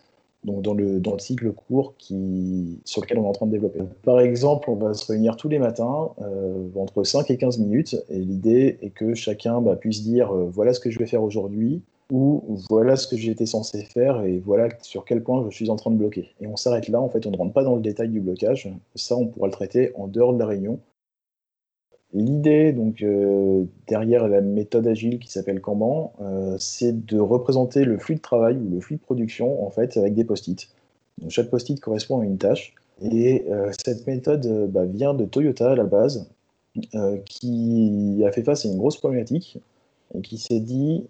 donc 0.44 0.62
dans 0.62 0.75
le, 0.75 1.00
dans 1.00 1.12
le 1.12 1.19
cycle 1.19 1.50
court 1.52 1.94
qui, 1.99 2.79
sur 2.85 3.02
lequel 3.02 3.19
on 3.19 3.25
est 3.25 3.29
en 3.29 3.32
train 3.32 3.46
de 3.46 3.52
développer. 3.52 3.81
Par 4.02 4.20
exemple, 4.20 4.70
on 4.70 4.76
va 4.76 4.94
se 4.94 5.11
réunir 5.11 5.37
tous 5.37 5.49
les 5.49 5.58
matins 5.58 6.11
euh, 6.23 6.69
entre 6.76 7.05
5 7.05 7.31
et 7.31 7.37
15 7.37 7.58
minutes 7.58 7.96
et 8.11 8.19
l'idée 8.19 8.79
est 8.82 8.91
que 8.91 9.14
chacun 9.14 9.61
bah, 9.61 9.76
puisse 9.76 10.02
dire 10.02 10.32
euh, 10.32 10.49
voilà 10.52 10.75
ce 10.75 10.81
que 10.81 10.91
je 10.91 10.99
vais 10.99 11.06
faire 11.06 11.23
aujourd'hui 11.23 11.82
ou 12.12 12.58
voilà 12.69 12.96
ce 12.96 13.08
que 13.08 13.17
j'étais 13.17 13.46
censé 13.46 13.82
faire 13.82 14.23
et 14.25 14.38
voilà 14.38 14.69
sur 14.82 15.05
quel 15.05 15.23
point 15.23 15.46
je 15.49 15.55
suis 15.55 15.70
en 15.70 15.76
train 15.76 15.91
de 15.91 15.96
bloquer. 15.96 16.31
Et 16.41 16.46
on 16.46 16.56
s'arrête 16.56 16.88
là, 16.88 17.00
en 17.00 17.08
fait, 17.08 17.26
on 17.26 17.31
ne 17.31 17.37
rentre 17.37 17.52
pas 17.52 17.64
dans 17.64 17.75
le 17.75 17.81
détail 17.81 18.08
du 18.08 18.20
blocage. 18.20 18.70
Ça, 18.94 19.17
on 19.17 19.26
pourra 19.26 19.46
le 19.46 19.52
traiter 19.52 19.93
en 19.96 20.06
dehors 20.06 20.35
de 20.35 20.38
la 20.38 20.46
réunion 20.46 20.79
L'idée 22.14 22.72
donc 22.72 23.02
euh, 23.02 23.64
derrière 23.88 24.28
la 24.28 24.40
méthode 24.40 24.87
agile 24.87 25.19
qui 25.19 25.32
s'appelle 25.32 25.61
Kanban, 25.61 26.12
euh, 26.22 26.55
c'est 26.61 27.05
de 27.05 27.19
représenter 27.19 27.84
le 27.84 27.99
flux 27.99 28.14
de 28.14 28.20
travail 28.20 28.56
ou 28.56 28.70
le 28.70 28.81
flux 28.81 28.96
de 28.96 29.00
production 29.00 29.66
en 29.66 29.70
fait 29.70 29.96
avec 29.96 30.14
des 30.14 30.22
post-it. 30.22 30.69
chaque 31.28 31.50
post-it 31.50 31.81
correspond 31.81 32.20
à 32.20 32.25
une 32.25 32.38
tâche 32.38 32.72
et 33.03 33.44
euh, 33.50 33.72
cette 33.84 34.06
méthode 34.06 34.70
bah, 34.70 34.84
vient 34.84 35.12
de 35.12 35.24
Toyota 35.24 35.72
à 35.72 35.74
la 35.74 35.82
base, 35.82 36.31
qui 37.24 38.22
a 38.24 38.31
fait 38.31 38.43
face 38.43 38.65
à 38.65 38.69
une 38.69 38.79
grosse 38.79 38.96
problématique 38.96 39.58
et 40.17 40.20
qui 40.22 40.39
s'est 40.39 40.60
dit 40.60 41.06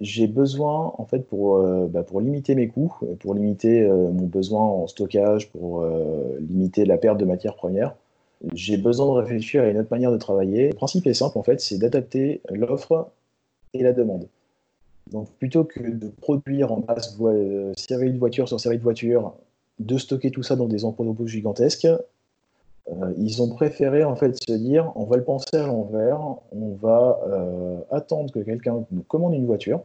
j'ai 0.00 0.26
besoin 0.26 0.94
en 0.96 1.04
fait 1.04 1.20
pour, 1.20 1.62
bah, 1.88 2.02
pour 2.02 2.20
limiter 2.20 2.54
mes 2.54 2.68
coûts, 2.68 2.94
pour 3.20 3.34
limiter 3.34 3.86
mon 3.88 4.26
besoin 4.26 4.62
en 4.62 4.86
stockage, 4.86 5.50
pour 5.50 5.86
limiter 6.38 6.84
la 6.84 6.98
perte 6.98 7.18
de 7.18 7.24
matières 7.24 7.56
premières 7.56 7.94
j'ai 8.54 8.76
besoin 8.76 9.06
de 9.06 9.22
réfléchir 9.22 9.62
à 9.62 9.68
une 9.68 9.78
autre 9.78 9.88
manière 9.90 10.12
de 10.12 10.18
travailler. 10.18 10.68
Le 10.68 10.74
principe 10.74 11.06
est 11.06 11.14
simple, 11.14 11.38
en 11.38 11.42
fait, 11.42 11.60
c'est 11.60 11.78
d'adapter 11.78 12.40
l'offre 12.50 13.10
et 13.74 13.82
la 13.82 13.92
demande. 13.92 14.26
Donc, 15.10 15.30
plutôt 15.38 15.64
que 15.64 15.80
de 15.80 16.08
produire 16.08 16.72
en 16.72 16.82
masse 16.86 17.16
euh, 17.20 17.72
série 17.76 18.12
de 18.12 18.18
voitures 18.18 18.48
sur 18.48 18.58
série 18.58 18.78
de 18.78 18.82
voitures, 18.82 19.34
de 19.78 19.98
stocker 19.98 20.30
tout 20.30 20.42
ça 20.42 20.56
dans 20.56 20.66
des 20.66 20.84
entrepôts 20.84 21.26
gigantesques, 21.26 21.86
euh, 21.86 23.12
ils 23.18 23.42
ont 23.42 23.48
préféré 23.48 24.04
en 24.04 24.16
fait 24.16 24.36
se 24.36 24.52
dire 24.52 24.92
on 24.94 25.04
va 25.04 25.16
le 25.16 25.24
penser 25.24 25.56
à 25.56 25.66
l'envers, 25.66 26.20
on 26.52 26.74
va 26.80 27.20
euh, 27.28 27.78
attendre 27.90 28.32
que 28.32 28.40
quelqu'un 28.40 28.84
nous 28.90 29.02
commande 29.02 29.34
une 29.34 29.46
voiture. 29.46 29.80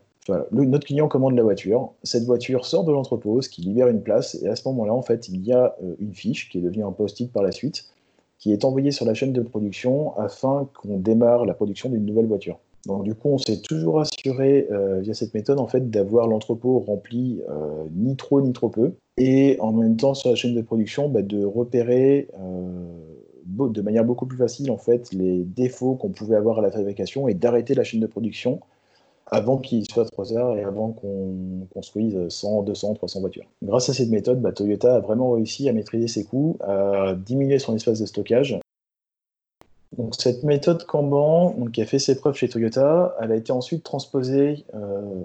notre 0.52 0.86
client 0.86 1.08
commande 1.08 1.36
la 1.36 1.44
voiture, 1.44 1.92
cette 2.04 2.24
voiture 2.24 2.66
sort 2.66 2.84
de 2.84 2.92
l'entrepôt, 2.92 3.42
ce 3.42 3.50
qui 3.50 3.62
libère 3.62 3.88
une 3.88 4.02
place, 4.02 4.36
et 4.42 4.48
à 4.48 4.56
ce 4.56 4.68
moment-là, 4.70 4.94
en 4.94 5.02
fait, 5.02 5.30
il 5.30 5.44
y 5.46 5.54
a 5.54 5.76
une 6.00 6.14
fiche 6.14 6.50
qui 6.50 6.60
est 6.60 6.62
devenue 6.62 6.84
un 6.84 6.92
post-it 6.92 7.32
par 7.32 7.44
la 7.44 7.52
suite, 7.52 7.86
qui 8.42 8.52
est 8.52 8.66
envoyé 8.66 8.92
sur 8.92 9.06
la 9.06 9.14
chaîne 9.14 9.32
de 9.32 9.42
production 9.42 10.18
afin 10.18 10.68
qu'on 10.74 10.98
démarre 10.98 11.46
la 11.46 11.54
production 11.54 11.90
d'une 11.90 12.06
nouvelle 12.06 12.26
voiture. 12.26 12.60
Donc 12.88 13.04
du 13.04 13.14
coup, 13.14 13.30
on 13.30 13.38
s'est 13.38 13.62
toujours 13.62 14.02
assuré 14.02 14.68
euh, 14.72 15.00
via 15.02 15.14
cette 15.14 15.36
méthode 15.36 15.60
en 15.60 15.68
fait 15.68 15.92
d'avoir 15.92 16.28
l'entrepôt 16.28 16.80
rempli 16.80 17.42
euh, 17.48 17.84
ni 17.96 18.16
trop 18.16 18.42
ni 18.42 18.52
trop 18.52 18.70
peu, 18.70 18.94
et 19.18 19.58
en 19.60 19.72
même 19.72 19.96
temps 19.96 20.16
sur 20.16 20.32
la 20.32 20.36
chaîne 20.36 20.56
de 20.56 20.62
production 20.62 21.08
bah, 21.08 21.22
de 21.22 21.46
repérer 21.46 22.28
euh, 22.40 22.88
de 23.46 23.82
manière 23.82 24.04
beaucoup 24.04 24.26
plus 24.26 24.38
facile 24.38 24.72
en 24.72 24.78
fait 24.78 25.14
les 25.14 25.44
défauts 25.44 25.94
qu'on 25.94 26.10
pouvait 26.10 26.36
avoir 26.36 26.60
à 26.60 26.62
la 26.64 26.72
fabrication 26.72 27.28
et 27.28 27.36
d'arrêter 27.36 27.76
la 27.76 27.84
chaîne 27.84 28.00
de 28.00 28.08
production 28.08 28.60
avant 29.32 29.58
qu'il 29.58 29.90
soit 29.90 30.06
trop 30.06 30.26
tard 30.26 30.58
et 30.58 30.64
avant 30.64 30.92
qu'on 30.92 31.66
construise 31.74 32.18
100, 32.28 32.64
200, 32.64 32.96
300 32.96 33.20
voitures. 33.22 33.46
Grâce 33.64 33.90
à 33.90 33.94
cette 33.94 34.10
méthode, 34.10 34.42
bah, 34.42 34.52
Toyota 34.52 34.96
a 34.96 35.00
vraiment 35.00 35.32
réussi 35.32 35.70
à 35.70 35.74
maîtriser 35.74 36.08
ses 36.08 36.26
coûts, 36.26 36.58
à 36.62 37.16
diminuer 37.16 37.58
son 37.58 37.76
espace 37.76 38.00
de 38.00 38.06
stockage. 38.06 38.60
Donc, 39.98 40.16
cette 40.16 40.44
méthode 40.44 40.86
Kanban, 40.86 41.56
qui 41.74 41.82
a 41.82 41.86
fait 41.86 42.00
ses 42.00 42.16
preuves 42.16 42.36
chez 42.36 42.50
Toyota, 42.50 43.16
elle 43.22 43.32
a 43.32 43.36
été 43.36 43.52
ensuite 43.52 43.84
transposée 43.84 44.66
euh, 44.74 45.24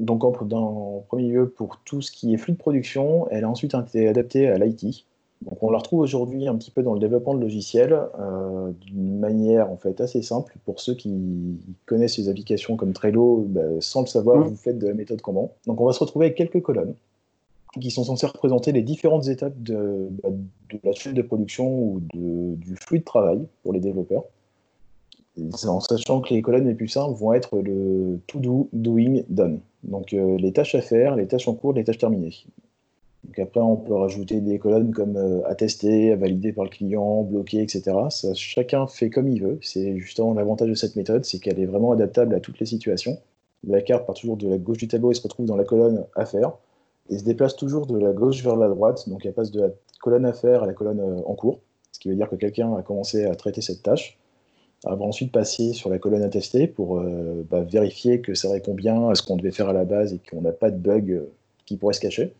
donc 0.00 0.24
en, 0.24 0.32
dans, 0.44 1.04
premier 1.08 1.28
lieu, 1.28 1.48
pour 1.48 1.78
tout 1.84 2.02
ce 2.02 2.10
qui 2.10 2.34
est 2.34 2.38
flux 2.38 2.54
de 2.54 2.58
production, 2.58 3.28
elle 3.30 3.44
a 3.44 3.48
ensuite 3.48 3.74
été 3.74 4.08
adaptée 4.08 4.48
à 4.48 4.58
l'IT. 4.58 5.04
Donc 5.42 5.62
on 5.62 5.70
la 5.70 5.78
retrouve 5.78 6.00
aujourd'hui 6.00 6.46
un 6.46 6.56
petit 6.56 6.70
peu 6.70 6.82
dans 6.82 6.92
le 6.92 7.00
développement 7.00 7.34
de 7.34 7.40
logiciels 7.40 7.98
euh, 8.18 8.72
d'une 8.86 9.18
manière 9.18 9.70
en 9.70 9.76
fait 9.76 10.00
assez 10.00 10.20
simple. 10.20 10.54
Pour 10.66 10.80
ceux 10.80 10.94
qui 10.94 11.58
connaissent 11.86 12.18
les 12.18 12.28
applications 12.28 12.76
comme 12.76 12.92
Trello, 12.92 13.46
bah, 13.48 13.62
sans 13.80 14.02
le 14.02 14.06
savoir, 14.06 14.38
mmh. 14.38 14.48
vous 14.48 14.56
faites 14.56 14.78
de 14.78 14.88
la 14.88 14.94
méthode 14.94 15.22
Kanban. 15.22 15.50
Donc 15.66 15.80
on 15.80 15.86
va 15.86 15.92
se 15.92 16.00
retrouver 16.00 16.26
avec 16.26 16.36
quelques 16.36 16.60
colonnes 16.60 16.94
qui 17.80 17.90
sont 17.90 18.04
censées 18.04 18.26
représenter 18.26 18.72
les 18.72 18.82
différentes 18.82 19.28
étapes 19.28 19.54
de, 19.62 20.08
bah, 20.22 20.30
la 20.82 20.92
chaîne 20.92 21.14
de 21.14 21.22
production 21.22 21.68
ou 21.72 22.00
du 22.12 22.76
flux 22.76 22.98
de 22.98 23.04
travail 23.04 23.46
pour 23.62 23.72
les 23.72 23.80
développeurs. 23.80 24.24
En 25.66 25.80
sachant 25.80 26.20
que 26.20 26.34
les 26.34 26.42
colonnes 26.42 26.66
les 26.66 26.74
plus 26.74 26.88
simples 26.88 27.16
vont 27.16 27.32
être 27.32 27.60
le 27.60 28.20
to 28.26 28.40
do, 28.40 28.68
doing, 28.72 29.22
done. 29.28 29.60
Donc 29.84 30.12
euh, 30.12 30.36
les 30.36 30.52
tâches 30.52 30.74
à 30.74 30.82
faire, 30.82 31.16
les 31.16 31.26
tâches 31.26 31.48
en 31.48 31.54
cours, 31.54 31.72
les 31.72 31.84
tâches 31.84 31.98
terminées. 31.98 32.34
Donc 33.24 33.38
après, 33.38 33.60
on 33.60 33.76
peut 33.76 33.94
rajouter 33.94 34.40
des 34.40 34.58
colonnes 34.58 34.92
comme 34.92 35.16
euh, 35.16 35.46
attester, 35.46 36.14
valider 36.14 36.52
par 36.52 36.64
le 36.64 36.70
client, 36.70 37.22
bloquer, 37.22 37.62
etc. 37.62 37.92
Chacun 38.34 38.86
fait 38.86 39.10
comme 39.10 39.28
il 39.28 39.42
veut. 39.42 39.58
C'est 39.62 39.98
justement 39.98 40.32
l'avantage 40.32 40.68
de 40.68 40.74
cette 40.74 40.96
méthode, 40.96 41.24
c'est 41.24 41.38
qu'elle 41.38 41.60
est 41.60 41.66
vraiment 41.66 41.92
adaptable 41.92 42.34
à 42.34 42.40
toutes 42.40 42.58
les 42.60 42.66
situations. 42.66 43.18
La 43.66 43.82
carte 43.82 44.06
part 44.06 44.14
toujours 44.14 44.38
de 44.38 44.48
la 44.48 44.56
gauche 44.56 44.78
du 44.78 44.88
tableau 44.88 45.10
et 45.10 45.14
se 45.14 45.22
retrouve 45.22 45.44
dans 45.44 45.56
la 45.56 45.64
colonne 45.64 46.06
à 46.16 46.24
faire, 46.24 46.52
et 47.10 47.18
se 47.18 47.24
déplace 47.24 47.56
toujours 47.56 47.86
de 47.86 47.98
la 47.98 48.12
gauche 48.12 48.42
vers 48.42 48.56
la 48.56 48.68
droite. 48.68 49.06
Donc 49.08 49.26
elle 49.26 49.34
passe 49.34 49.50
de 49.50 49.60
la 49.60 49.68
colonne 50.00 50.24
à 50.24 50.32
faire 50.32 50.62
à 50.62 50.66
la 50.66 50.72
colonne 50.72 51.00
euh, 51.00 51.20
en 51.26 51.34
cours, 51.34 51.60
ce 51.92 52.00
qui 52.00 52.08
veut 52.08 52.14
dire 52.14 52.30
que 52.30 52.36
quelqu'un 52.36 52.74
a 52.74 52.82
commencé 52.82 53.26
à 53.26 53.34
traiter 53.34 53.60
cette 53.60 53.82
tâche. 53.82 54.18
Va 54.82 54.96
ensuite 55.02 55.30
passer 55.30 55.74
sur 55.74 55.90
la 55.90 55.98
colonne 55.98 56.22
à 56.22 56.30
tester 56.30 56.66
pour 56.66 57.00
euh, 57.00 57.46
bah, 57.50 57.60
vérifier 57.60 58.22
que 58.22 58.32
ça 58.32 58.50
répond 58.50 58.72
bien 58.72 59.10
à 59.10 59.14
ce 59.14 59.22
qu'on 59.22 59.36
devait 59.36 59.50
faire 59.50 59.68
à 59.68 59.74
la 59.74 59.84
base 59.84 60.14
et 60.14 60.20
qu'on 60.30 60.40
n'a 60.40 60.52
pas 60.52 60.70
de 60.70 60.78
bug 60.78 61.22
qui 61.66 61.76
pourrait 61.76 61.92
se 61.92 62.00
cacher. 62.00 62.32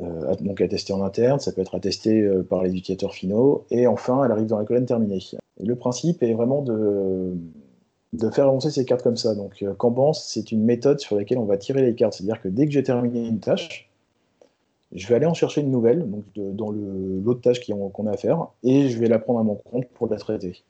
Euh, 0.00 0.34
donc 0.40 0.60
à 0.60 0.68
tester 0.68 0.92
en 0.92 1.02
interne, 1.02 1.38
ça 1.38 1.52
peut 1.52 1.60
être 1.60 1.74
attesté 1.74 2.20
euh, 2.20 2.42
par 2.42 2.62
les 2.62 2.70
utilisateurs 2.70 3.14
finaux, 3.14 3.64
et 3.70 3.86
enfin 3.86 4.24
elle 4.24 4.32
arrive 4.32 4.46
dans 4.46 4.58
la 4.58 4.64
colonne 4.64 4.86
terminée. 4.86 5.20
le 5.60 5.76
principe 5.76 6.22
est 6.22 6.32
vraiment 6.32 6.62
de, 6.62 7.34
de 8.12 8.30
faire 8.30 8.46
avancer 8.46 8.70
ces 8.70 8.84
cartes 8.84 9.02
comme 9.02 9.16
ça. 9.16 9.34
Donc 9.34 9.62
euh, 9.62 9.74
c'est 10.14 10.50
une 10.52 10.64
méthode 10.64 11.00
sur 11.00 11.16
laquelle 11.16 11.38
on 11.38 11.44
va 11.44 11.58
tirer 11.58 11.82
les 11.82 11.94
cartes, 11.94 12.14
c'est-à-dire 12.14 12.40
que 12.42 12.48
dès 12.48 12.66
que 12.66 12.72
j'ai 12.72 12.82
terminé 12.82 13.26
une 13.28 13.38
tâche, 13.38 13.88
je 14.92 15.06
vais 15.08 15.16
aller 15.16 15.26
en 15.26 15.34
chercher 15.34 15.60
une 15.60 15.70
nouvelle, 15.70 16.08
donc 16.08 16.24
dans 16.34 16.70
l'autre 16.70 17.40
tâche 17.40 17.60
qu'on 17.66 18.06
a 18.06 18.12
à 18.12 18.16
faire, 18.16 18.46
et 18.62 18.88
je 18.88 18.98
vais 18.98 19.08
la 19.08 19.18
prendre 19.18 19.40
à 19.40 19.42
mon 19.42 19.56
compte 19.56 19.86
pour 19.88 20.08
la 20.08 20.16
traiter. 20.16 20.62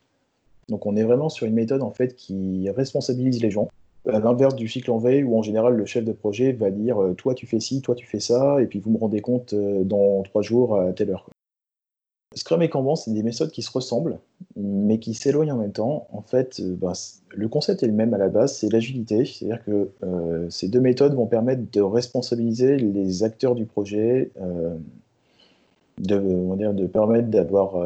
Donc 0.69 0.87
on 0.87 0.97
est 0.97 1.03
vraiment 1.03 1.29
sur 1.29 1.47
une 1.47 1.55
méthode 1.55 1.83
en 1.83 1.91
fait 1.91 2.15
qui 2.17 2.71
responsabilise 2.71 3.43
les 3.43 3.51
gens 3.51 3.69
à 4.07 4.19
l'inverse 4.19 4.55
du 4.55 4.69
cycle 4.69 4.91
en 4.91 4.99
veille 4.99 5.25
où 5.25 5.39
en 5.39 5.43
général 5.43 5.77
le 5.77 5.87
chef 5.87 6.05
de 6.05 6.13
projet 6.13 6.53
va 6.53 6.71
dire 6.71 7.03
euh, 7.03 7.15
toi 7.15 7.35
tu 7.35 7.47
fais 7.47 7.61
ci, 7.61 7.81
toi 7.81 7.95
tu 7.95 8.07
fais 8.07 8.21
ça, 8.21 8.61
et 8.61 8.67
puis 8.67 8.79
vous 8.79 8.91
me 8.91 8.99
rendez 8.99 9.21
compte 9.21 9.55
euh, 9.55 9.85
dans 9.85 10.23
trois 10.23 10.43
jours 10.43 10.79
à 10.79 10.93
telle 10.93 11.11
heure. 11.11 11.29
Scrum 12.35 12.63
et 12.63 12.69
Kanban, 12.69 12.97
c'est 12.97 13.13
des 13.13 13.23
méthodes 13.23 13.53
qui 13.53 13.63
se 13.63 13.71
ressemblent, 13.71 14.19
mais 14.57 14.99
qui 14.99 15.15
s'éloignent 15.15 15.53
en 15.53 15.59
même 15.59 15.71
temps. 15.71 16.09
En 16.11 16.21
fait, 16.21 16.59
euh, 16.59 16.75
bah, 16.75 16.93
le 17.31 17.49
concept 17.49 17.85
est 17.85 17.87
le 17.87 17.93
même 17.93 18.13
à 18.13 18.19
la 18.19 18.29
base, 18.29 18.57
c'est 18.57 18.69
l'agilité. 18.73 19.25
C'est-à-dire 19.25 19.65
que 19.65 19.91
ces 20.51 20.69
deux 20.69 20.81
méthodes 20.81 21.15
vont 21.15 21.27
permettre 21.27 21.63
de 21.71 21.81
responsabiliser 21.81 22.77
les 22.77 23.23
acteurs 23.23 23.55
du 23.55 23.67
projet, 23.67 24.33
de 25.99 26.87
permettre 26.87 27.29
d'avoir 27.29 27.77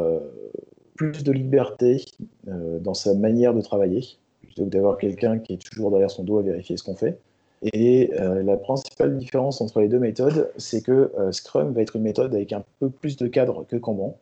plus 0.95 1.23
de 1.23 1.33
liberté 1.33 2.05
dans 2.47 2.95
sa 2.95 3.15
manière 3.15 3.53
de 3.53 3.61
travailler 3.61 4.19
plutôt 4.59 4.71
que 4.71 4.77
d'avoir 4.77 4.99
quelqu'un 4.99 5.39
qui 5.39 5.55
est 5.55 5.71
toujours 5.71 5.91
derrière 5.91 6.11
son 6.11 6.25
dos 6.25 6.39
à 6.39 6.43
vérifier 6.43 6.77
ce 6.77 6.83
qu'on 6.83 6.97
fait. 6.97 7.19
Et 7.63 8.11
euh, 8.21 8.43
la 8.43 8.57
principale 8.57 9.17
différence 9.17 9.61
entre 9.61 9.81
les 9.81 9.89
deux 9.89 9.99
méthodes, 9.99 10.51
c'est 10.57 10.81
que 10.83 11.13
euh, 11.19 11.33
Scrum 11.33 11.73
va 11.73 11.83
être 11.83 11.97
une 11.97 12.03
méthode 12.03 12.35
avec 12.35 12.53
un 12.53 12.65
peu 12.79 12.89
plus 12.89 13.17
de 13.17 13.27
cadre 13.27 13.65
que 13.69 13.77
Kanban. 13.77 14.17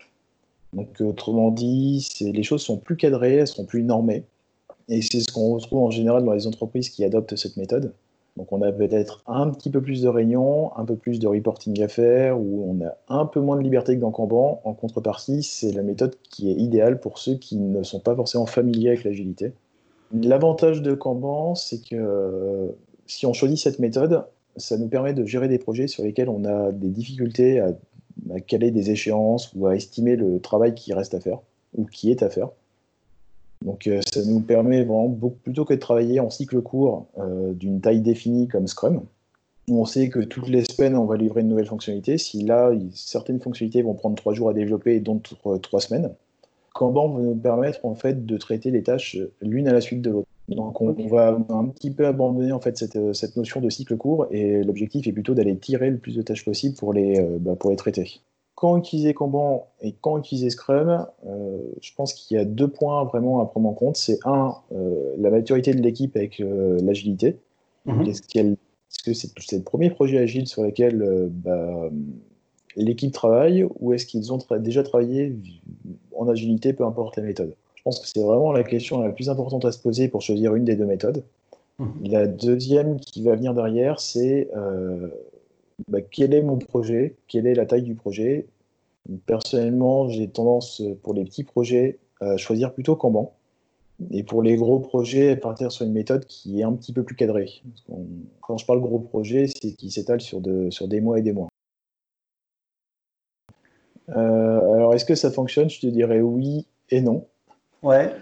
Donc, 0.73 1.01
autrement 1.01 1.51
dit, 1.51 2.07
les 2.21 2.43
choses 2.43 2.63
sont 2.63 2.77
plus 2.79 2.97
cadrées, 2.97 3.37
elles 3.37 3.47
sont 3.47 3.65
plus 3.65 3.83
normées. 3.83 4.25
Et 4.89 5.03
c'est 5.03 5.21
ce 5.21 5.33
qu'on 5.33 5.55
retrouve 5.55 5.83
en 5.83 5.91
général 5.91 6.25
dans 6.25 6.33
les 6.33 6.47
entreprises 6.47 6.91
qui 6.91 7.05
adoptent 7.05 7.37
cette 7.37 7.57
méthode. 7.57 7.93
Donc, 8.37 8.53
on 8.53 8.61
a 8.63 8.73
peut-être 8.73 9.23
un 9.27 9.49
petit 9.51 9.71
peu 9.71 9.81
plus 9.81 10.03
de 10.03 10.09
réunions, 10.09 10.77
un 10.77 10.85
peu 10.85 10.97
plus 10.97 11.19
de 11.19 11.27
reporting 11.27 11.83
à 11.83 11.89
faire, 11.89 12.39
où 12.39 12.71
on 12.71 12.85
a 12.85 12.95
un 13.09 13.27
peu 13.27 13.41
moins 13.41 13.57
de 13.57 13.63
liberté 13.63 13.97
que 13.97 14.01
dans 14.01 14.11
Kanban. 14.11 14.61
En 14.65 14.75
contrepartie, 14.75 15.43
c'est 15.43 15.73
la 15.73 15.83
méthode 15.83 16.17
qui 16.31 16.51
est 16.51 16.55
idéale 16.55 17.01
pour 17.01 17.19
ceux 17.19 17.35
qui 17.35 17.57
ne 17.57 17.83
sont 17.83 18.01
pas 18.01 18.15
forcément 18.15 18.47
familiers 18.47 18.89
avec 18.89 19.05
l'agilité. 19.05 19.53
L'avantage 20.13 20.83
de 20.83 20.95
Kanban, 20.95 21.55
c'est 21.55 21.81
que 21.81 21.97
euh, 21.97 22.69
si 23.07 23.27
on 23.27 23.33
choisit 23.33 23.59
cette 23.59 23.79
méthode, 23.79 24.25
ça 24.57 24.79
nous 24.79 24.89
permet 24.89 25.15
de 25.15 25.25
gérer 25.25 25.49
des 25.49 25.59
projets 25.59 25.89
sur 25.89 26.05
lesquels 26.05 26.29
on 26.29 26.45
a 26.45 26.73
des 26.73 26.89
difficultés 26.89 27.61
à, 27.61 27.73
caler 28.47 28.71
des 28.71 28.91
échéances 28.91 29.53
ou 29.55 29.67
à 29.67 29.77
estimer 29.77 30.17
le 30.17 30.41
travail 30.41 30.75
qui 30.75 30.93
reste 30.95 31.15
à 31.15 31.21
faire 31.21 31.41
ou 31.77 31.85
qui 31.85 32.11
est 32.11 32.23
à 32.23 32.31
faire. 32.31 32.49
Donc 33.65 33.87
euh, 33.87 34.01
ça 34.13 34.23
nous 34.25 34.41
permet 34.41 34.85
vraiment, 34.85 35.11
plutôt 35.43 35.65
que 35.65 35.75
de 35.75 35.79
travailler 35.79 36.21
en 36.21 36.31
cycle 36.31 36.63
court 36.63 37.07
euh, 37.19 37.53
d'une 37.53 37.81
taille 37.81 38.01
définie 38.01 38.49
comme 38.49 38.67
Scrum, 38.67 39.03
où 39.69 39.81
on 39.81 39.85
sait 39.85 40.09
que 40.09 40.21
toutes 40.21 40.49
les 40.49 40.65
semaines 40.65 40.97
on 40.97 41.05
va 41.05 41.17
livrer 41.17 41.41
une 41.41 41.49
nouvelle 41.49 41.67
fonctionnalité, 41.67 42.17
si 42.17 42.43
là 42.43 42.71
certaines 42.95 43.41
fonctionnalités 43.41 43.83
vont 43.83 43.95
prendre 43.95 44.17
trois 44.17 44.35
jours 44.35 44.49
à 44.49 44.55
développer 44.55 44.95
et 44.95 45.01
d'autres 45.01 45.59
trois 45.59 45.81
semaines, 45.81 46.15
Kanban 46.77 47.09
va 47.09 47.23
nous 47.23 47.35
permettre 47.35 47.85
en 47.85 47.95
fait 47.95 48.27
de 48.27 48.37
traiter 48.37 48.71
les 48.71 48.83
tâches 48.83 49.17
l'une 49.41 49.67
à 49.67 49.73
la 49.73 49.81
suite 49.81 50.03
de 50.03 50.11
l'autre. 50.11 50.29
Donc 50.49 50.81
on, 50.81 50.93
va 51.09 51.39
un 51.49 51.65
petit 51.67 51.91
peu 51.91 52.07
abandonner 52.07 52.53
en 52.53 52.61
fait 52.61 52.77
cette, 52.79 53.15
cette 53.15 53.37
notion 53.37 53.61
de 53.61 53.69
cycle 53.69 53.97
court 53.97 54.27
et 54.31 54.63
l'objectif 54.63 55.07
est 55.07 55.13
plutôt 55.13 55.35
d'aller 55.35 55.57
tirer 55.57 55.91
le 55.91 55.99
plus 55.99 56.15
de 56.15 56.23
tâches 56.23 56.45
possible 56.45 56.77
pour 56.77 56.93
les, 56.93 57.19
euh, 57.19 57.39
bah, 57.41 57.57
pour 57.57 57.71
les 57.71 57.77
traiter. 57.77 58.21
Quand 58.55 58.77
utiliser 58.77 59.13
Kanban 59.13 59.67
et 59.81 59.95
quand 60.01 60.19
utiliser 60.19 60.51
Scrum, 60.51 61.07
euh, 61.27 61.59
je 61.81 61.93
pense 61.97 62.15
qu'il 62.15 62.37
y 62.37 62.41
a 62.41 62.45
deux 62.45 62.69
points 62.69 63.05
vraiment 63.05 63.41
à 63.41 63.47
prendre 63.47 63.69
en 63.69 63.73
compte. 63.73 63.97
C'est 63.97 64.19
un, 64.25 64.55
euh, 64.73 65.15
la 65.19 65.31
maturité 65.31 65.75
de 65.75 65.83
l'équipe 65.83 66.15
avec 66.17 66.39
l'agilité. 66.39 67.39
Mhm. 67.87 68.07
Est-ce 68.07 68.23
que 69.03 69.15
c'est 69.15 69.57
le 69.57 69.63
premier 69.63 69.91
projet 69.91 70.19
agile 70.19 70.47
sur 70.47 70.63
lequel 70.63 71.29
bah, 71.33 71.91
l'équipe 72.77 73.13
travaille 73.13 73.67
ou 73.81 73.93
est-ce 73.93 74.07
qu'ils 74.07 74.33
ont 74.33 74.39
déjà 74.59 74.83
travaillé 74.83 75.35
en 76.27 76.31
agilité, 76.31 76.73
peu 76.73 76.85
importe 76.85 77.17
la 77.17 77.23
méthode 77.23 77.55
Je 77.75 77.83
pense 77.83 78.01
que 78.01 78.07
c'est 78.07 78.23
vraiment 78.23 78.53
la 78.53 78.65
question 78.65 79.01
la 79.01 79.11
plus 79.11 79.31
importante 79.31 79.65
à 79.65 79.73
se 79.73 79.79
poser 79.79 80.09
pour 80.09 80.23
choisir 80.23 80.55
une 80.55 80.65
des 80.65 80.77
deux 80.77 80.87
méthodes. 80.87 81.23
Mhm. 81.79 81.93
La 82.05 82.27
deuxième 82.27 82.99
qui 82.99 83.23
va 83.23 83.35
venir 83.35 83.55
derrière, 83.55 84.01
c'est 84.01 84.49
euh, 84.57 85.09
bah, 85.89 86.01
quel 86.01 86.35
est 86.35 86.43
mon 86.43 86.59
projet, 86.59 87.17
quelle 87.29 87.47
est 87.47 87.55
la 87.55 87.67
taille 87.67 87.83
du 87.83 87.95
projet? 87.95 88.47
Personnellement, 89.27 90.09
j'ai 90.09 90.29
tendance 90.29 90.83
pour 91.03 91.15
les 91.15 91.25
petits 91.25 91.45
projets 91.45 91.99
à 92.21 92.37
choisir 92.37 92.73
plutôt 92.73 92.97
Kanban. 92.97 93.33
Et 94.11 94.23
pour 94.23 94.43
les 94.43 94.57
gros 94.57 94.79
projets, 94.79 95.31
à 95.31 95.37
partir 95.37 95.73
sur 95.73 95.87
une 95.87 95.93
méthode 95.93 96.27
qui 96.27 96.61
est 96.61 96.65
un 96.65 96.73
petit 96.73 96.93
peu 96.93 97.03
plus 97.03 97.17
cadrée. 97.17 97.63
Quand 98.43 98.59
je 98.59 98.67
parle 98.67 98.81
gros 98.81 98.99
projet, 98.99 99.47
c'est 99.47 99.73
qui 99.73 99.91
s'étale 99.91 100.21
sur, 100.21 100.43
sur 100.69 100.87
des 100.87 101.01
mois 101.01 101.19
et 101.19 101.23
des 101.23 101.33
mois. 101.33 101.49
Euh, 104.11 104.76
alors, 104.87 104.95
est-ce 104.95 105.05
que 105.05 105.17
ça 105.17 105.33
fonctionne? 105.33 105.69
Je 105.69 105.81
te 105.81 105.89
dirais 105.89 106.21
oui 106.21 106.65
et 106.91 107.01
non. 107.01 107.27
Ouais. 107.83 108.13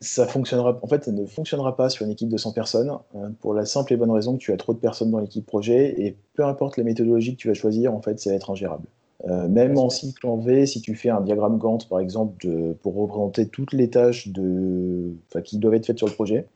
Ça 0.00 0.26
fonctionnera. 0.26 0.76
En 0.82 0.88
fait, 0.88 1.04
ça 1.04 1.12
ne 1.12 1.24
fonctionnera 1.24 1.76
pas 1.76 1.88
sur 1.88 2.04
une 2.04 2.10
équipe 2.10 2.28
de 2.28 2.36
100 2.36 2.50
personnes 2.52 2.90
hein, 2.90 3.32
pour 3.40 3.54
la 3.54 3.64
simple 3.64 3.92
et 3.92 3.96
bonne 3.96 4.10
raison 4.10 4.32
que 4.32 4.38
tu 4.38 4.52
as 4.52 4.56
trop 4.56 4.72
de 4.72 4.78
personnes 4.78 5.12
dans 5.12 5.20
l'équipe 5.20 5.46
projet 5.46 6.00
et 6.00 6.16
peu 6.34 6.44
importe 6.44 6.78
la 6.78 6.82
méthodologie 6.82 7.36
que 7.36 7.40
tu 7.40 7.46
vas 7.46 7.54
choisir, 7.54 7.94
en 7.94 8.02
fait, 8.02 8.18
ça 8.18 8.30
va 8.30 8.36
être 8.36 8.50
ingérable. 8.50 8.86
Euh, 9.28 9.46
même 9.46 9.78
en 9.78 9.88
cycle 9.88 10.26
en 10.26 10.38
V, 10.38 10.66
si 10.66 10.80
tu 10.80 10.96
fais 10.96 11.10
un 11.10 11.20
diagramme 11.20 11.58
Gantt, 11.58 11.86
par 11.88 12.00
exemple, 12.00 12.48
pour 12.82 12.96
représenter 12.96 13.46
toutes 13.46 13.72
les 13.72 13.88
tâches 13.88 14.28
de, 14.28 15.12
qui 15.44 15.58
doivent 15.58 15.74
être 15.74 15.86
faites 15.86 15.98
sur 15.98 16.08
le 16.08 16.14
projet, 16.14 16.46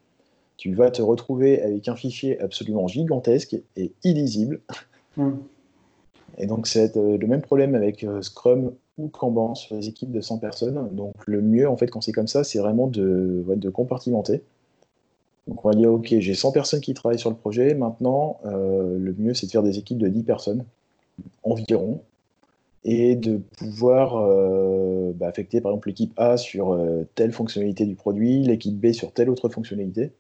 tu 0.57 0.75
vas 0.75 0.91
te 0.91 1.03
retrouver 1.03 1.63
avec 1.63 1.87
un 1.87 1.95
fichier 1.95 2.41
absolument 2.41 2.89
gigantesque 2.89 3.57
et 3.77 3.93
illisible. 4.03 4.63
Hmm. 5.17 5.35
Et 6.39 6.47
donc, 6.47 6.67
c'est 6.67 6.97
euh, 6.97 7.17
le 7.17 7.27
même 7.27 7.43
problème 7.43 7.75
avec 7.75 8.03
euh, 8.03 8.23
Scrum 8.23 8.73
ou 8.99 9.09
Kanban 9.09 9.55
sur 9.55 9.77
les 9.77 9.89
équipes 9.89 10.13
de 10.13 10.21
100 10.21 10.39
personnes. 10.39 10.89
Donc, 10.93 11.15
le 11.27 11.43
mieux, 11.43 11.69
en 11.69 11.77
fait, 11.77 11.89
quand 11.89 12.01
c'est 12.01 12.13
comme 12.13 12.29
ça, 12.29 12.45
c'est 12.45 12.59
vraiment 12.59 12.87
de, 12.87 13.71
compartimenter. 13.73 14.43
Donc, 15.49 15.65
on 15.65 15.69
va 15.69 15.75
dire, 15.75 15.93
OK, 15.93 16.15
j'ai 16.19 16.35
100 16.35 16.53
personnes 16.53 16.81
qui 16.81 16.95
travaillent 16.95 17.19
sur 17.19 17.31
le 17.31 17.37
projet. 17.37 17.75
Maintenant, 17.75 18.39
euh, 18.47 18.97
le 18.99 19.15
mieux, 19.19 19.35
c'est 19.35 19.47
de 19.47 19.53
faire 19.53 19.63
des 19.63 19.79
équipes 19.79 19.99
de 19.99 20.09
10 20.09 20.23
personnes 20.23 20.65
environ 21.43 22.01
et 22.85 23.17
de 23.17 23.41
pouvoir 23.59 24.15
bah, 25.15 25.27
affecter, 25.27 25.61
par 25.61 25.73
exemple, 25.73 25.89
l'équipe 25.89 26.13
A 26.19 26.37
sur 26.37 26.79
telle 27.15 27.33
fonctionnalité 27.33 27.87
du 27.87 27.95
produit, 27.95 28.43
l'équipe 28.43 28.79
B 28.79 28.93
sur 28.93 29.13
telle 29.13 29.31
autre 29.31 29.49
fonctionnalité 29.49 30.13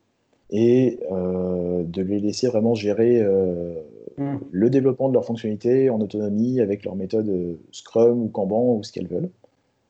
et 0.55 1.01
euh, 1.11 1.83
de 1.83 2.01
les 2.01 2.21
laisser 2.21 2.47
vraiment 2.47 2.77
gérer 2.77 3.21
euh, 3.21 3.75
hmm. 4.19 4.37
le 4.53 4.71
développement 4.71 5.09
de 5.09 5.15
leurs 5.15 5.25
fonctionnalités 5.25 5.91
en 5.91 6.01
autonomie 6.01 6.61
avec 6.61 6.85
leur 6.85 6.95
méthode 6.95 7.29
euh, 7.29 7.59
Scrum 7.73 8.23
ou 8.23 8.29
Kanban 8.29 8.77
ou 8.77 8.85
ce 8.85 8.93
qu'elles 8.93 9.09
veulent. 9.09 9.31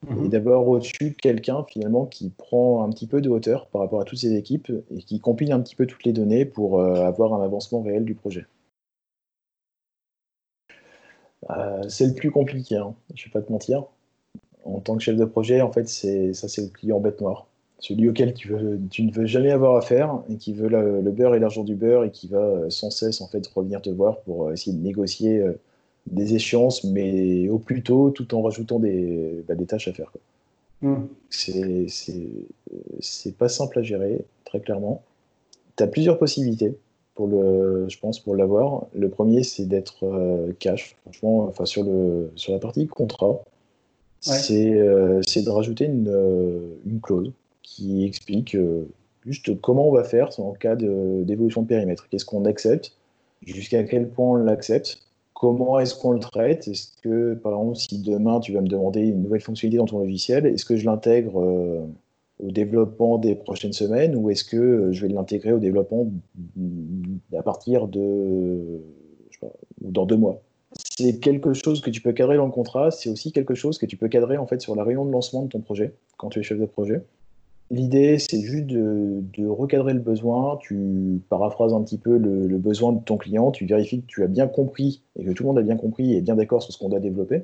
Et 0.08 0.12
hmm. 0.12 0.28
d'avoir 0.28 0.66
au-dessus 0.66 1.14
quelqu'un 1.20 1.64
finalement 1.68 2.06
qui 2.06 2.30
prend 2.30 2.82
un 2.82 2.90
petit 2.90 3.06
peu 3.06 3.20
de 3.20 3.28
hauteur 3.28 3.66
par 3.66 3.82
rapport 3.82 4.00
à 4.00 4.04
toutes 4.04 4.18
ces 4.18 4.34
équipes 4.34 4.72
et 4.90 4.98
qui 4.98 5.20
compile 5.20 5.52
un 5.52 5.60
petit 5.60 5.76
peu 5.76 5.86
toutes 5.86 6.04
les 6.04 6.12
données 6.12 6.44
pour 6.44 6.82
avoir 6.82 7.32
un 7.32 7.42
avancement 7.42 7.80
réel 7.80 8.04
du 8.04 8.14
projet. 8.14 8.44
C'est 11.88 12.06
le 12.06 12.12
plus 12.12 12.30
compliqué, 12.30 12.76
hein, 12.76 12.94
je 13.14 13.22
ne 13.22 13.24
vais 13.28 13.32
pas 13.32 13.40
te 13.40 13.50
mentir. 13.50 13.84
En 14.66 14.80
tant 14.80 14.94
que 14.96 15.02
chef 15.02 15.16
de 15.16 15.24
projet, 15.24 15.62
en 15.62 15.72
fait, 15.72 15.88
ça 15.88 16.48
c'est 16.48 16.62
le 16.62 16.68
client 16.68 17.00
bête 17.00 17.22
noire 17.22 17.46
celui 17.84 18.08
auquel 18.08 18.32
tu, 18.32 18.50
ne 18.50 19.12
veux 19.12 19.26
jamais 19.26 19.50
avoir 19.50 19.76
affaire 19.76 20.22
et 20.30 20.36
qui 20.36 20.54
veut 20.54 20.68
le, 20.68 21.10
beurre 21.10 21.34
et 21.34 21.38
l'argent 21.38 21.64
du 21.64 21.74
beurre 21.74 22.04
et 22.04 22.10
qui 22.10 22.28
va 22.28 22.38
euh, 22.38 22.70
sans 22.70 22.88
cesse 22.88 23.20
en 23.20 23.28
fait 23.28 23.46
revenir 23.48 23.82
te 23.82 23.90
voir 23.90 24.20
pour 24.20 24.46
euh, 24.46 24.54
essayer 24.54 24.74
de 24.74 24.82
négocier 24.82 25.38
euh, 25.38 25.52
des 26.06 26.34
échéances, 26.34 26.82
mais 26.84 27.50
au 27.50 27.58
plus 27.58 27.82
tôt, 27.82 28.08
tout 28.08 28.34
en 28.34 28.40
rajoutant 28.40 28.78
des, 28.78 29.44
bah, 29.46 29.54
tâches 29.68 29.88
à 29.88 29.92
faire. 29.92 30.10
Mmh. 30.80 30.94
C'est 31.28 31.86
pas 33.36 33.50
simple 33.50 33.78
à 33.78 33.82
gérer, 33.82 34.24
très 34.46 34.60
clairement. 34.60 35.02
Tu 35.76 35.82
as 35.82 35.86
plusieurs 35.86 36.18
possibilités 36.18 36.74
pour 37.14 37.26
le, 37.26 37.86
je 37.88 37.98
pense, 37.98 38.18
pour 38.18 38.34
l'avoir. 38.34 38.86
Le 38.94 39.10
premier, 39.10 39.42
c'est 39.42 39.66
d'être 39.66 40.06
cash, 40.58 40.96
franchement, 41.02 41.44
enfin 41.44 41.66
sur, 41.66 41.84
le, 41.84 42.30
sur 42.34 42.54
la 42.54 42.58
partie 42.58 42.86
contrat. 42.86 43.44
C'est 44.20 44.72
de 44.72 45.50
rajouter 45.50 45.84
une 45.84 47.00
clause 47.02 47.30
qui 47.64 48.04
explique 48.04 48.54
euh, 48.54 48.86
juste 49.26 49.60
comment 49.60 49.88
on 49.88 49.92
va 49.92 50.04
faire 50.04 50.28
en 50.38 50.52
cas 50.52 50.76
d'évolution 50.76 51.62
de, 51.62 51.66
périmètre. 51.66 52.08
Qu'est-ce 52.08 52.24
qu'on 52.24 52.44
accepte? 52.44 52.92
Jusqu'à 53.44 53.82
quel 53.82 54.08
point 54.08 54.38
on 54.38 54.44
l'accepte? 54.44 55.00
Comment 55.32 55.80
est-ce 55.80 55.96
qu'on 55.96 56.12
le 56.12 56.20
traite? 56.20 56.68
Est-ce 56.68 56.92
que, 57.02 57.34
par 57.34 57.52
exemple, 57.52 57.76
si 57.76 57.98
demain 57.98 58.38
tu 58.38 58.52
vas 58.52 58.60
me 58.60 58.68
demander 58.68 59.00
une 59.00 59.22
nouvelle 59.22 59.40
fonctionnalité 59.40 59.78
dans 59.78 59.86
ton 59.86 59.98
logiciel, 59.98 60.46
est-ce 60.46 60.64
que 60.64 60.76
je 60.76 60.84
l'intègre 60.84 61.40
euh, 61.40 61.80
au 62.38 62.50
développement 62.50 63.18
des 63.18 63.34
prochaines 63.34 63.72
semaines 63.72 64.14
ou 64.14 64.30
est-ce 64.30 64.44
que 64.44 64.56
euh, 64.56 64.92
je 64.92 65.04
vais 65.04 65.12
l'intégrer 65.12 65.52
au 65.52 65.58
développement 65.58 66.06
à 67.36 67.42
partir 67.42 67.88
de. 67.88 68.80
Je 69.30 69.38
dans 69.80 70.06
deux 70.06 70.16
mois? 70.16 70.40
C'est 70.96 71.18
quelque 71.18 71.54
chose 71.54 71.80
que 71.80 71.90
tu 71.90 72.00
peux 72.00 72.12
cadrer 72.12 72.36
dans 72.36 72.46
le 72.46 72.52
contrat, 72.52 72.90
c'est 72.90 73.08
aussi 73.08 73.32
quelque 73.32 73.54
chose 73.54 73.78
que 73.78 73.86
tu 73.86 73.96
peux 73.96 74.08
cadrer 74.08 74.36
en 74.36 74.46
fait 74.46 74.60
sur 74.60 74.74
la 74.74 74.84
réunion 74.84 75.04
de 75.04 75.10
lancement 75.10 75.42
de 75.42 75.48
ton 75.48 75.60
projet, 75.60 75.94
quand 76.16 76.30
tu 76.30 76.40
es 76.40 76.42
chef 76.42 76.58
de 76.58 76.66
projet. 76.66 77.02
L'idée, 77.74 78.20
c'est 78.20 78.40
juste 78.40 78.66
de, 78.66 79.46
recadrer 79.48 79.94
le 79.94 79.98
besoin. 79.98 80.58
Tu 80.60 81.20
paraphrases 81.28 81.74
un 81.74 81.82
petit 81.82 81.98
peu 81.98 82.18
le, 82.18 82.56
besoin 82.56 82.92
de 82.92 83.02
ton 83.02 83.16
client. 83.16 83.50
Tu 83.50 83.66
vérifies 83.66 84.02
que 84.02 84.06
tu 84.06 84.22
as 84.22 84.28
bien 84.28 84.46
compris 84.46 85.02
et 85.18 85.24
que 85.24 85.32
tout 85.32 85.42
le 85.42 85.48
monde 85.48 85.58
a 85.58 85.62
bien 85.62 85.76
compris 85.76 86.12
et 86.12 86.18
est 86.18 86.20
bien 86.20 86.36
d'accord 86.36 86.62
sur 86.62 86.72
ce 86.72 86.78
qu'on 86.78 86.88
doit 86.88 87.00
développer. 87.00 87.42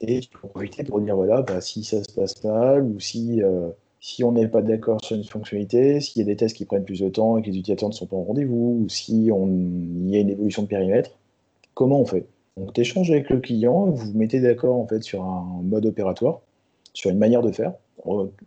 Et 0.00 0.18
tu 0.18 0.28
peux 0.28 0.48
profiter 0.48 0.82
pour 0.82 1.00
dire 1.00 1.14
voilà, 1.14 1.42
bah, 1.42 1.60
si 1.60 1.84
ça 1.84 2.02
se 2.02 2.12
passe 2.12 2.42
mal 2.42 2.82
ou 2.82 2.98
si, 2.98 3.40
euh, 3.44 3.68
si 4.00 4.24
on 4.24 4.32
n'est 4.32 4.48
pas 4.48 4.60
d'accord 4.60 4.98
sur 5.04 5.14
une 5.14 5.22
fonctionnalité, 5.22 6.00
s'il 6.00 6.18
y 6.18 6.24
a 6.24 6.26
des 6.26 6.34
tests 6.34 6.56
qui 6.56 6.64
prennent 6.64 6.84
plus 6.84 6.98
de 6.98 7.08
temps 7.08 7.38
et 7.38 7.42
que 7.42 7.46
les 7.46 7.58
utilisateurs 7.58 7.90
ne 7.90 7.94
sont 7.94 8.06
pas 8.06 8.16
au 8.16 8.24
rendez-vous, 8.24 8.80
ou 8.82 8.88
si 8.88 9.30
on, 9.32 9.46
y 10.08 10.16
a 10.16 10.18
une 10.18 10.30
évolution 10.30 10.62
de 10.62 10.66
périmètre, 10.66 11.16
comment 11.74 12.00
on 12.00 12.06
fait? 12.06 12.26
Donc, 12.56 12.72
tu 12.72 12.80
échanges 12.80 13.12
avec 13.12 13.30
le 13.30 13.38
client, 13.38 13.86
vous 13.86 13.94
vous 13.94 14.18
mettez 14.18 14.40
d'accord 14.40 14.76
en 14.76 14.86
fait 14.88 15.04
sur 15.04 15.22
un 15.22 15.60
mode 15.62 15.86
opératoire, 15.86 16.40
sur 16.92 17.10
une 17.10 17.18
manière 17.18 17.42
de 17.42 17.52
faire 17.52 17.74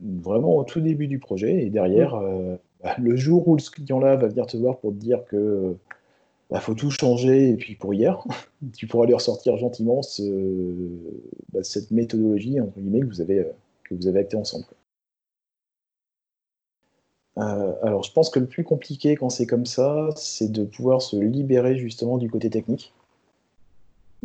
vraiment 0.01 0.57
au 0.57 0.63
tout 0.63 0.81
début 0.81 1.07
du 1.07 1.19
projet. 1.19 1.63
Et 1.63 1.69
derrière, 1.69 2.15
mm. 2.15 2.23
euh, 2.23 2.57
bah, 2.83 2.95
le 2.99 3.15
jour 3.15 3.47
où 3.47 3.57
ce 3.59 3.71
client-là 3.71 4.15
va 4.15 4.27
venir 4.27 4.45
te 4.45 4.57
voir 4.57 4.77
pour 4.79 4.91
te 4.91 4.97
dire 4.97 5.23
que 5.25 5.75
bah, 6.49 6.59
faut 6.59 6.75
tout 6.75 6.91
changer, 6.91 7.49
et 7.49 7.55
puis 7.55 7.75
pour 7.75 7.93
hier, 7.93 8.23
tu 8.77 8.87
pourras 8.87 9.05
lui 9.05 9.13
ressortir 9.13 9.57
gentiment 9.57 10.01
bah, 11.53 11.63
cette 11.63 11.91
méthodologie 11.91 12.59
entre 12.61 12.79
guillemets 12.79 13.01
que 13.01 13.07
vous 13.07 13.21
avez, 13.21 13.45
que 13.83 13.95
vous 13.95 14.07
avez 14.07 14.19
acté 14.19 14.37
ensemble. 14.37 14.65
Euh, 17.37 17.73
alors, 17.81 18.03
je 18.03 18.11
pense 18.11 18.29
que 18.29 18.39
le 18.39 18.45
plus 18.47 18.63
compliqué 18.63 19.15
quand 19.15 19.29
c'est 19.29 19.45
comme 19.45 19.65
ça, 19.65 20.09
c'est 20.15 20.51
de 20.51 20.63
pouvoir 20.63 21.01
se 21.01 21.17
libérer 21.17 21.75
justement 21.77 22.17
du 22.17 22.29
côté 22.29 22.49
technique 22.49 22.93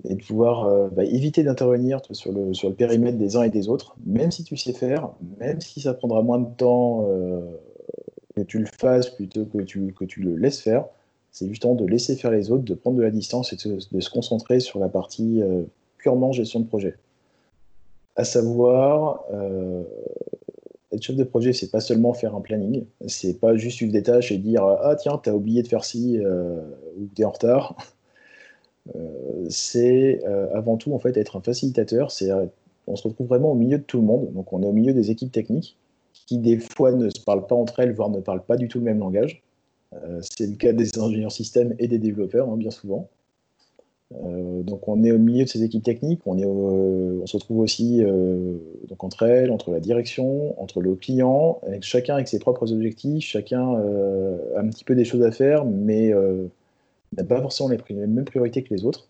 et 0.04 0.14
de 0.14 0.24
pouvoir 0.24 0.64
euh, 0.64 0.88
bah, 0.88 1.04
éviter 1.04 1.42
d'intervenir 1.42 2.00
sur 2.10 2.32
le, 2.32 2.54
sur 2.54 2.68
le 2.68 2.74
périmètre 2.74 3.18
des 3.18 3.36
uns 3.36 3.42
et 3.42 3.50
des 3.50 3.68
autres, 3.68 3.96
même 4.06 4.30
si 4.30 4.44
tu 4.44 4.56
sais 4.56 4.72
faire, 4.72 5.10
même 5.38 5.60
si 5.60 5.80
ça 5.80 5.94
prendra 5.94 6.22
moins 6.22 6.38
de 6.38 6.48
temps 6.56 7.06
euh, 7.08 7.40
que 8.36 8.42
tu 8.42 8.58
le 8.58 8.66
fasses 8.66 9.10
plutôt 9.10 9.44
que 9.44 9.58
tu, 9.58 9.92
que 9.92 10.04
tu 10.04 10.20
le 10.20 10.36
laisses 10.36 10.60
faire, 10.60 10.86
c'est 11.32 11.48
justement 11.48 11.74
de 11.74 11.86
laisser 11.86 12.16
faire 12.16 12.30
les 12.30 12.50
autres, 12.50 12.64
de 12.64 12.74
prendre 12.74 12.96
de 12.96 13.02
la 13.02 13.10
distance 13.10 13.52
et 13.52 13.56
de, 13.68 14.00
se 14.00 14.10
concentrer 14.10 14.60
sur 14.60 14.78
la 14.80 14.88
partie 14.88 15.42
euh, 15.42 15.62
purement 15.98 16.32
gestion 16.32 16.60
de 16.60 16.66
projet. 16.66 16.96
À 18.16 18.24
savoir, 18.24 19.24
être 20.92 21.02
chef 21.02 21.16
de 21.16 21.24
projet, 21.24 21.52
c'est 21.52 21.70
pas 21.70 21.80
seulement 21.80 22.12
faire 22.12 22.34
un 22.34 22.40
planning, 22.40 22.84
c'est 23.06 23.38
pas 23.38 23.54
juste 23.54 23.76
suivre 23.76 23.92
des 23.92 24.02
tâches 24.02 24.32
et 24.32 24.36
dire 24.36 24.64
Ah 24.64 24.96
tiens, 24.96 25.18
t'as 25.22 25.32
oublié 25.32 25.62
de 25.62 25.68
faire 25.68 25.84
ci 25.84 26.18
ou 26.98 27.06
t'es 27.14 27.24
en 27.24 27.30
retard. 27.30 27.76
Euh, 28.96 29.46
c'est 29.48 30.20
euh, 30.26 30.48
avant 30.54 30.76
tout 30.76 30.92
en 30.92 30.98
fait 30.98 31.16
être 31.16 31.36
un 31.36 31.40
facilitateur. 31.40 32.10
C'est 32.10 32.30
euh, 32.30 32.46
on 32.86 32.96
se 32.96 33.06
retrouve 33.06 33.28
vraiment 33.28 33.52
au 33.52 33.54
milieu 33.54 33.78
de 33.78 33.82
tout 33.82 33.98
le 33.98 34.04
monde. 34.04 34.32
Donc 34.32 34.52
on 34.52 34.62
est 34.62 34.66
au 34.66 34.72
milieu 34.72 34.92
des 34.92 35.10
équipes 35.10 35.32
techniques 35.32 35.76
qui 36.26 36.38
des 36.38 36.58
fois 36.58 36.92
ne 36.92 37.08
se 37.10 37.20
parlent 37.20 37.46
pas 37.46 37.54
entre 37.54 37.80
elles, 37.80 37.92
voire 37.92 38.10
ne 38.10 38.20
parlent 38.20 38.44
pas 38.44 38.56
du 38.56 38.68
tout 38.68 38.78
le 38.78 38.84
même 38.84 38.98
langage. 38.98 39.42
c'est 40.20 40.46
le 40.46 40.56
cas 40.56 40.72
des 40.72 40.98
ingénieurs 40.98 41.32
système 41.32 41.74
et 41.78 41.88
des 41.88 41.98
développeurs, 41.98 42.48
hein, 42.48 42.56
bien 42.56 42.70
souvent. 42.70 43.08
donc 44.12 44.88
on 44.88 45.02
est 45.04 45.12
au 45.12 45.18
milieu 45.18 45.44
de 45.44 45.48
ces 45.48 45.62
équipes 45.64 45.82
techniques, 45.82 46.20
on, 46.26 46.38
est 46.38 46.44
on 46.44 47.26
se 47.26 47.36
retrouve 47.36 47.58
aussi 47.58 48.00
donc 48.88 49.04
entre 49.04 49.24
elles, 49.24 49.50
entre 49.50 49.70
la 49.70 49.80
direction, 49.80 50.60
entre 50.60 50.80
le 50.80 50.94
client, 50.94 51.60
chacun 51.80 52.14
avec 52.14 52.28
ses 52.28 52.38
propres 52.38 52.72
objectifs, 52.72 53.24
chacun 53.24 53.74
a 54.54 54.60
un 54.60 54.68
petit 54.68 54.84
peu 54.84 54.94
des 54.94 55.04
choses 55.04 55.22
à 55.22 55.32
faire, 55.32 55.64
mais 55.64 56.12
n'a 57.16 57.24
pas 57.24 57.40
forcément 57.40 57.68
les, 57.68 57.94
mêmes 57.94 58.24
priorités 58.24 58.62
que 58.62 58.72
les 58.74 58.84
autres. 58.84 59.08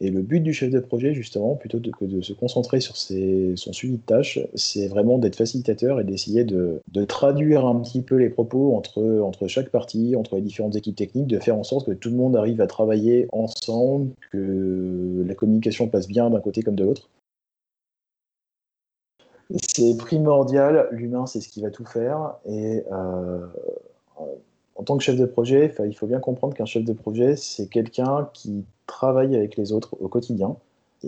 Et 0.00 0.10
le 0.10 0.22
but 0.22 0.40
du 0.40 0.52
chef 0.52 0.70
de 0.70 0.80
projet, 0.80 1.14
justement, 1.14 1.54
plutôt 1.54 1.78
que 1.78 2.04
de 2.04 2.20
se 2.20 2.32
concentrer 2.32 2.80
sur 2.80 2.96
son 2.96 3.72
suivi 3.72 3.96
de 3.96 4.02
tâches, 4.02 4.40
c'est 4.54 4.88
vraiment 4.88 5.18
d'être 5.18 5.36
facilitateur 5.36 6.00
et 6.00 6.04
d'essayer 6.04 6.42
de, 6.42 6.82
traduire 7.06 7.64
un 7.64 7.80
petit 7.80 8.02
peu 8.02 8.16
les 8.16 8.28
propos 8.28 8.74
entre, 8.74 9.20
entre 9.20 9.46
chaque 9.46 9.68
partie, 9.68 10.16
entre 10.16 10.34
les 10.34 10.42
différentes 10.42 10.74
équipes 10.74 10.96
techniques, 10.96 11.28
de 11.28 11.38
faire 11.38 11.56
en 11.56 11.62
sorte 11.62 11.86
que 11.86 11.92
tout 11.92 12.10
le 12.10 12.16
monde 12.16 12.34
arrive 12.34 12.60
à 12.60 12.66
travailler 12.66 13.28
ensemble, 13.30 14.10
que 14.32 15.24
la 15.24 15.34
communication 15.36 15.86
passe 15.86 16.08
bien 16.08 16.28
d'un 16.28 16.40
côté 16.40 16.62
comme 16.62 16.74
de 16.74 16.84
l'autre. 16.84 17.08
C'est 19.60 19.96
primordial, 19.96 20.88
l'humain 20.90 21.26
c'est 21.26 21.40
ce 21.40 21.48
qui 21.48 21.60
va 21.60 21.70
tout 21.70 21.84
faire, 21.84 22.34
et 22.46 22.82
euh, 22.90 23.46
en 24.76 24.82
tant 24.82 24.96
que 24.96 25.04
chef 25.04 25.16
de 25.16 25.26
projet, 25.26 25.72
il 25.84 25.94
faut 25.94 26.06
bien 26.06 26.20
comprendre 26.20 26.54
qu'un 26.54 26.64
chef 26.64 26.84
de 26.84 26.92
projet, 26.92 27.36
c'est 27.36 27.66
quelqu'un 27.66 28.28
qui 28.32 28.64
travaille 28.86 29.36
avec 29.36 29.56
les 29.56 29.72
autres 29.72 29.96
au 30.00 30.08
quotidien 30.08 30.56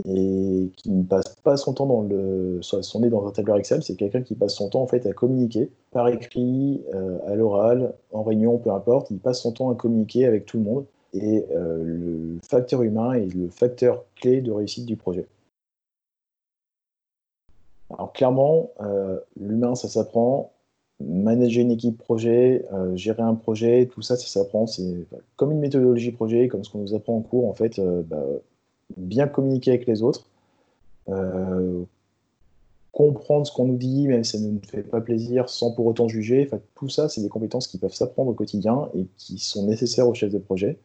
et 0.05 0.71
qui 0.77 0.91
ne 0.91 1.03
passe 1.03 1.35
pas 1.43 1.57
son 1.57 1.73
temps 1.73 1.87
dans 1.87 2.03
le, 2.03 2.59
son 2.63 3.01
nez 3.01 3.09
dans 3.09 3.27
un 3.27 3.31
tableur 3.31 3.57
Excel, 3.57 3.83
c'est 3.83 3.97
quelqu'un 3.97 4.23
qui 4.23 4.35
passe 4.35 4.55
son 4.55 4.69
temps 4.69 4.83
en 4.83 4.87
fait 4.87 5.07
à 5.07 5.13
communiquer 5.13 5.71
par 5.91 6.09
écrit, 6.09 6.83
euh, 6.95 7.19
à 7.27 7.35
l'oral, 7.35 7.95
en 8.13 8.23
réunion, 8.23 8.59
peu 8.59 8.71
importe. 8.71 9.11
Il 9.11 9.19
passe 9.19 9.41
son 9.41 9.53
temps 9.53 9.71
à 9.71 9.75
communiquer 9.75 10.27
avec 10.27 10.45
tout 10.45 10.59
le 10.59 10.65
monde 10.65 10.85
et 11.15 11.47
euh, 11.51 11.83
le 11.83 12.39
facteur 12.49 12.83
humain 12.83 13.13
est 13.13 13.35
le 13.35 13.49
facteur 13.49 14.05
clé 14.17 14.43
de 14.43 14.53
réussite 14.53 14.87
du 14.87 14.97
projet. 14.97 15.27
Alors 17.91 18.13
clairement, 18.13 18.71
euh, 18.81 19.19
l'humain, 19.41 19.75
ça 19.75 19.89
s'apprend 19.89 20.53
manager 21.01 21.63
une 21.63 21.73
équipe 21.73 21.99
projet, 21.99 22.65
euh, 22.73 22.97
gérer 22.97 23.23
un 23.23 23.35
projet, 23.35 23.87
tout 23.87 24.03
ça, 24.03 24.17
ça 24.17 24.27
s'apprend. 24.27 24.67
C'est 24.67 25.07
comme 25.37 25.53
une 25.53 25.61
méthodologie 25.61 26.13
projet, 26.13 26.49
comme 26.49 26.65
ce 26.65 26.71
qu'on 26.71 26.79
nous 26.79 26.95
apprend 26.95 27.17
en 27.17 27.21
cours, 27.21 27.49
en 27.49 27.55
fait, 27.55 27.79
euh, 27.79 28.03
bah, 28.03 28.25
bien 28.97 29.29
communiquer 29.29 29.71
avec 29.73 29.87
les 29.87 30.03
autres, 30.03 30.27
euh, 31.09 31.83
comprendre 32.93 33.47
ce 33.47 33.53
qu'on 33.53 33.67
nous 33.67 33.77
dit, 33.77 34.09
même 34.09 34.25
si 34.25 34.39
ça 34.39 34.45
ne 34.45 34.51
nous 34.53 34.61
fait 34.67 34.83
pas 34.83 35.01
plaisir, 35.01 35.49
sans 35.51 35.73
pour 35.73 35.87
autant 35.87 36.09
juger. 36.09 36.49
tout 36.75 36.89
ça, 36.89 37.09
c'est 37.09 37.21
des 37.21 37.29
compétences 37.29 37.69
qui 37.69 37.79
peuvent 37.79 37.95
s'apprendre 37.95 38.31
au 38.31 38.35
quotidien 38.35 38.89
et 38.95 39.07
qui 39.19 39.39
sont 39.39 39.67
nécessaires 39.67 40.09
au 40.09 40.15
chef 40.15 40.33
de 40.33 40.39
projet. 40.39 40.79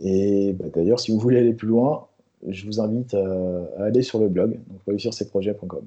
Et 0.00 0.52
bah, 0.54 0.66
d'ailleurs, 0.74 1.00
si 1.00 1.12
vous 1.12 1.18
voulez 1.18 1.38
aller 1.38 1.54
plus 1.54 1.68
loin, 1.68 2.06
je 2.46 2.66
vous 2.66 2.80
invite 2.80 3.14
à, 3.14 3.84
aller 3.84 4.02
sur 4.02 4.20
le 4.20 4.28
blog, 4.28 4.52
donc 4.68 4.80
réussir 4.86 5.12
projets.com. 5.28 5.84